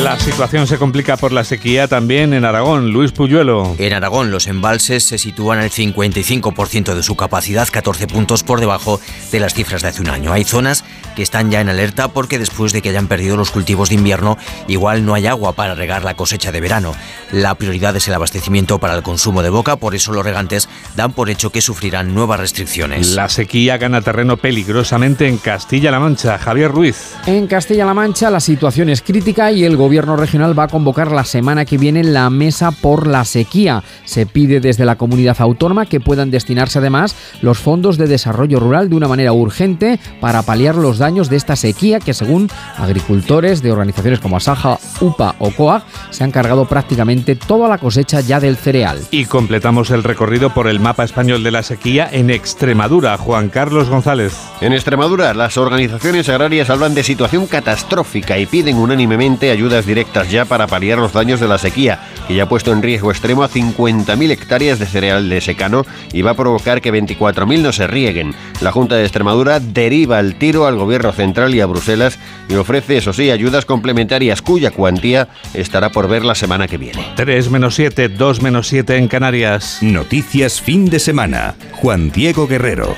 [0.05, 2.93] La situación se complica por la sequía también en Aragón.
[2.93, 3.75] Luis Puyuelo.
[3.79, 9.01] En Aragón los embalses se sitúan al 55% de su capacidad, 14 puntos por debajo
[9.33, 10.31] de las cifras de hace un año.
[10.31, 10.85] Hay zonas
[11.17, 14.37] que están ya en alerta porque después de que hayan perdido los cultivos de invierno,
[14.69, 16.93] igual no hay agua para regar la cosecha de verano.
[17.33, 21.13] La prioridad es el abastecimiento para el consumo de boca, por eso los regantes dan
[21.13, 23.13] por hecho que sufrirán nuevas restricciones.
[23.13, 26.37] La sequía gana terreno peligrosamente en Castilla-La Mancha.
[26.37, 27.15] Javier Ruiz.
[27.25, 31.25] En Castilla-La Mancha la situación es crítica y el gobierno regional va a convocar la
[31.25, 33.83] semana que viene la mesa por la sequía.
[34.05, 38.89] Se pide desde la comunidad autónoma que puedan destinarse además los fondos de desarrollo rural
[38.89, 43.73] de una manera urgente para paliar los daños de esta sequía que según agricultores de
[43.73, 48.57] organizaciones como Asaja, UPA o COAG se han cargado prácticamente toda la cosecha ya del
[48.57, 49.01] cereal.
[49.11, 53.17] Y completamos el recorrido por el mapa español de la sequía en Extremadura.
[53.19, 54.35] Juan Carlos González.
[54.61, 60.45] En Extremadura, las organizaciones agrarias hablan de situación catastrófica y piden unánimemente ayudas directas ya
[60.45, 63.51] para paliar los daños de la sequía, que ya ha puesto en riesgo extremo a
[63.51, 68.35] 50.000 hectáreas de cereal de secano y va a provocar que 24.000 no se rieguen.
[68.61, 72.19] La Junta de Extremadura deriva el tiro al gobierno central y a Bruselas
[72.49, 77.07] y ofrece, eso sí, ayudas complementarias cuya cuantía estará por ver la semana que viene.
[77.17, 79.79] 3 menos 7, 2 menos 7 en Canarias.
[79.81, 81.55] Noticias fin de semana.
[81.73, 82.95] Juan Diego Guerrero.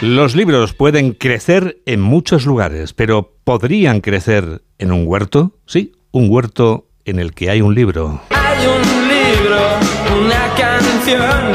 [0.00, 5.56] Los libros pueden crecer en muchos lugares, pero ¿podrían crecer en un huerto?
[5.66, 8.20] Sí, un huerto en el que hay un libro.
[8.30, 9.58] Hay un libro,
[10.22, 11.52] una canción,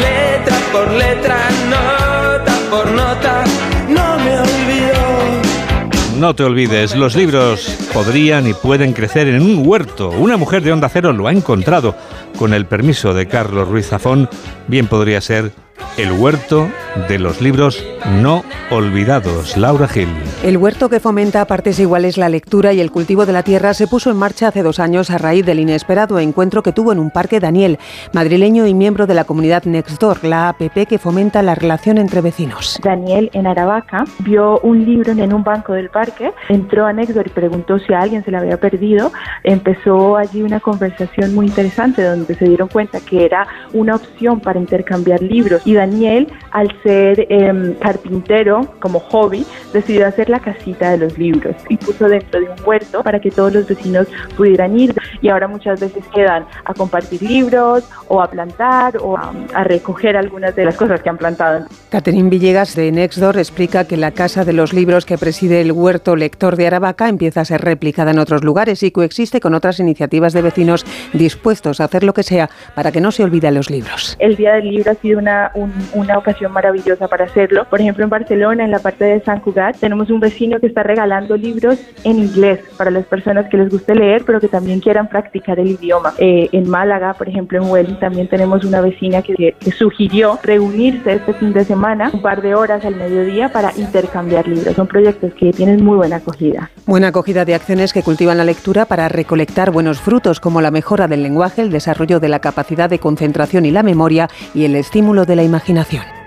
[0.00, 3.44] letra por letra, nota por nota,
[3.88, 6.18] no me olvido.
[6.18, 10.10] no te olvides, los libros podrían y pueden crecer en un huerto.
[10.10, 11.94] Una mujer de Onda Cero lo ha encontrado.
[12.36, 14.28] Con el permiso de Carlos Ruiz Zafón,
[14.66, 15.52] bien podría ser
[15.96, 16.68] el huerto
[17.08, 17.84] de los libros
[18.22, 19.56] no olvidados.
[19.56, 20.08] Laura Gil.
[20.42, 23.74] El huerto que fomenta a partes iguales la lectura y el cultivo de la tierra
[23.74, 26.98] se puso en marcha hace dos años a raíz del inesperado encuentro que tuvo en
[26.98, 27.78] un parque Daniel,
[28.12, 32.80] madrileño y miembro de la comunidad Nextdoor, la APP que fomenta la relación entre vecinos.
[32.82, 37.30] Daniel en Aravaca vio un libro en un banco del parque, entró a Nextdoor y
[37.30, 39.12] preguntó si a alguien se le había perdido.
[39.44, 44.58] Empezó allí una conversación muy interesante donde se dieron cuenta que era una opción para
[44.58, 50.98] intercambiar libros y Daniel, al ser em, carpintero como hobby, decidió hacer la casita de
[50.98, 54.92] los libros y puso dentro de un huerto para que todos los vecinos pudieran ir
[55.22, 60.16] y ahora muchas veces quedan a compartir libros o a plantar o a, a recoger
[60.16, 61.66] algunas de las cosas que han plantado.
[61.88, 66.16] Catherine Villegas de Nextdoor explica que la casa de los libros que preside el huerto
[66.16, 70.32] lector de Aravaca empieza a ser replicada en otros lugares y coexiste con otras iniciativas
[70.32, 74.16] de vecinos dispuestos a hacer lo que sea para que no se olviden los libros.
[74.18, 77.64] El Día del Libro ha sido una, un- una ocasión maravillosa para hacerlo.
[77.68, 80.82] Por ejemplo, en Barcelona, en la parte de San Cugat, tenemos un vecino que está
[80.82, 85.08] regalando libros en inglés para las personas que les guste leer, pero que también quieran
[85.08, 86.12] practicar el idioma.
[86.18, 91.12] Eh, en Málaga, por ejemplo, en Huelva, también tenemos una vecina que, que sugirió reunirse
[91.14, 94.74] este fin de semana, un par de horas al mediodía, para intercambiar libros.
[94.74, 96.70] Son proyectos que tienen muy buena acogida.
[96.86, 101.08] Buena acogida de acciones que cultivan la lectura para recolectar buenos frutos como la mejora
[101.08, 105.24] del lenguaje, el desarrollo de la capacidad de concentración y la memoria y el estímulo
[105.24, 106.19] de la imaginación.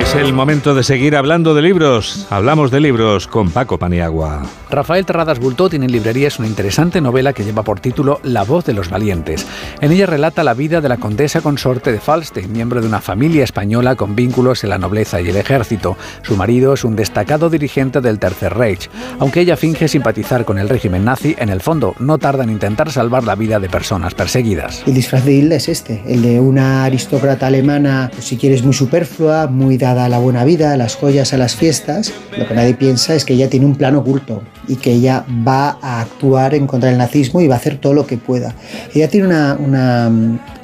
[0.00, 2.26] Es el momento de seguir hablando de libros.
[2.30, 4.42] Hablamos de libros con Paco Paniagua.
[4.70, 8.64] Rafael Terradas Bultó tiene en librerías una interesante novela que lleva por título La voz
[8.64, 9.46] de los valientes.
[9.82, 13.44] En ella relata la vida de la condesa consorte de Falstein, miembro de una familia
[13.44, 15.98] española con vínculos en la nobleza y el ejército.
[16.22, 18.88] Su marido es un destacado dirigente del Tercer Reich.
[19.18, 22.90] Aunque ella finge simpatizar con el régimen nazi, en el fondo no tarda en intentar
[22.90, 24.82] salvar la vida de personas perseguidas.
[24.86, 29.46] El disfraz de Hilda es este, el de una aristócrata alemana, si quieres, muy superflua,
[29.46, 32.12] muy dada a la buena vida, a las joyas, a las fiestas.
[32.36, 35.78] Lo que nadie piensa es que ella tiene un plan oculto y que ella va
[35.82, 38.54] a actuar en contra del nazismo y va a hacer todo lo que pueda.
[38.94, 40.10] Ella tiene una, una,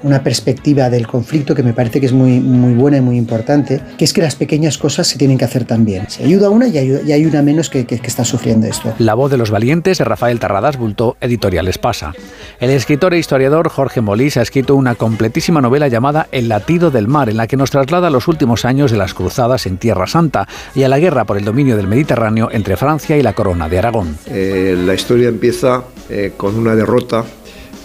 [0.03, 3.81] una perspectiva del conflicto que me parece que es muy, muy buena y muy importante,
[3.99, 6.09] que es que las pequeñas cosas se tienen que hacer también.
[6.09, 8.95] Se ayuda una y hay, y hay una menos que, que, que está sufriendo esto.
[8.99, 12.15] La voz de los valientes de Rafael Terradas Bultó, editorial Espasa.
[12.61, 17.09] El escritor e historiador Jorge Molís ha escrito una completísima novela llamada El latido del
[17.09, 20.47] mar, en la que nos traslada los últimos años de las cruzadas en Tierra Santa
[20.75, 23.79] y a la guerra por el dominio del Mediterráneo entre Francia y la corona de
[23.79, 24.19] Aragón.
[24.27, 27.25] Eh, la historia empieza eh, con una derrota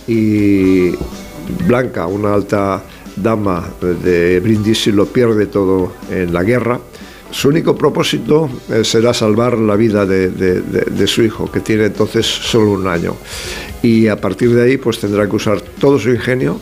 [0.07, 0.91] y
[1.65, 2.83] Blanca, una alta
[3.15, 6.79] dama de Brindisi, lo pierde todo en la guerra.
[7.31, 12.25] Su único propósito eh, será salvar la vida de, de, su hijo, que tiene entonces
[12.25, 13.15] solo un año.
[13.81, 16.59] Y a partir de ahí, pues tendrá que usar todo su ingenio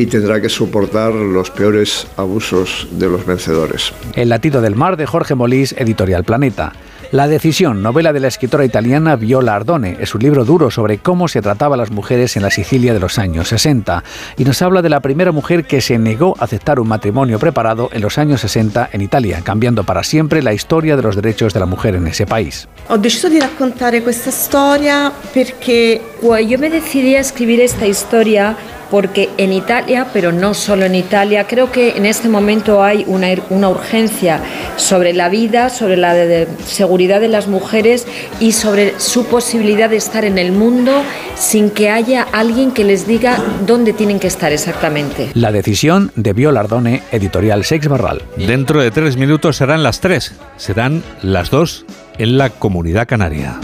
[0.00, 3.92] y tendrá que soportar los peores abusos de los vencedores.
[4.14, 6.72] El latido del mar de Jorge Molís, editorial Planeta.
[7.12, 11.28] La decisión, novela de la escritora italiana Viola Ardone, es un libro duro sobre cómo
[11.28, 14.04] se trataba a las mujeres en la Sicilia de los años 60
[14.38, 17.90] y nos habla de la primera mujer que se negó a aceptar un matrimonio preparado
[17.92, 21.60] en los años 60 en Italia, cambiando para siempre la historia de los derechos de
[21.60, 22.68] la mujer en ese país.
[22.88, 28.56] Ho deciso di raccontare questa storia perché yo me decidí a escribir esta historia
[28.90, 33.28] porque en Italia, pero no solo en Italia, creo que en este momento hay una,
[33.50, 34.40] una urgencia
[34.76, 38.06] sobre la vida, sobre la de, de seguridad de las mujeres
[38.40, 41.02] y sobre su posibilidad de estar en el mundo
[41.36, 45.30] sin que haya alguien que les diga dónde tienen que estar exactamente.
[45.34, 48.22] La decisión de Viola Ardone, editorial Sex Barral.
[48.36, 51.84] Dentro de tres minutos serán las tres, serán las dos
[52.18, 53.58] en la comunidad canaria.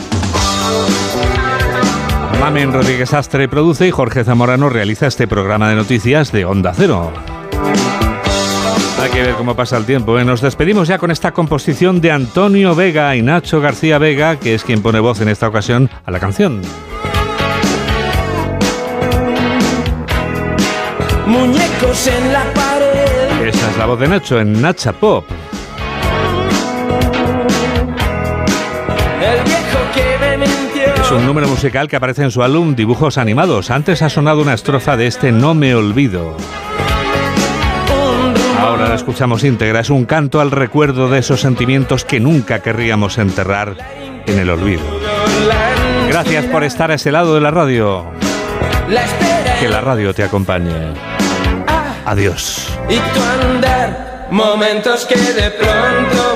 [2.40, 7.12] Mamen Rodríguez Astre produce y Jorge Zamorano realiza este programa de noticias de Onda Cero.
[9.02, 10.18] Hay que ver cómo pasa el tiempo.
[10.18, 10.24] ¿eh?
[10.24, 14.64] Nos despedimos ya con esta composición de Antonio Vega y Nacho García Vega, que es
[14.64, 16.62] quien pone voz en esta ocasión a la canción.
[21.26, 23.48] Muñecos en la pared.
[23.48, 25.24] Esa es la voz de Nacho en Nacha Pop.
[31.06, 33.70] Es un número musical que aparece en su álbum Dibujos Animados.
[33.70, 36.36] Antes ha sonado una estrofa de este No me olvido.
[38.58, 39.78] Ahora la escuchamos íntegra.
[39.78, 43.76] Es un canto al recuerdo de esos sentimientos que nunca querríamos enterrar
[44.26, 44.82] en el olvido.
[46.08, 48.06] Gracias por estar a ese lado de la radio.
[49.60, 50.92] Que la radio te acompañe.
[52.04, 52.76] Adiós.
[52.88, 56.35] Y tu andar, momentos que de pronto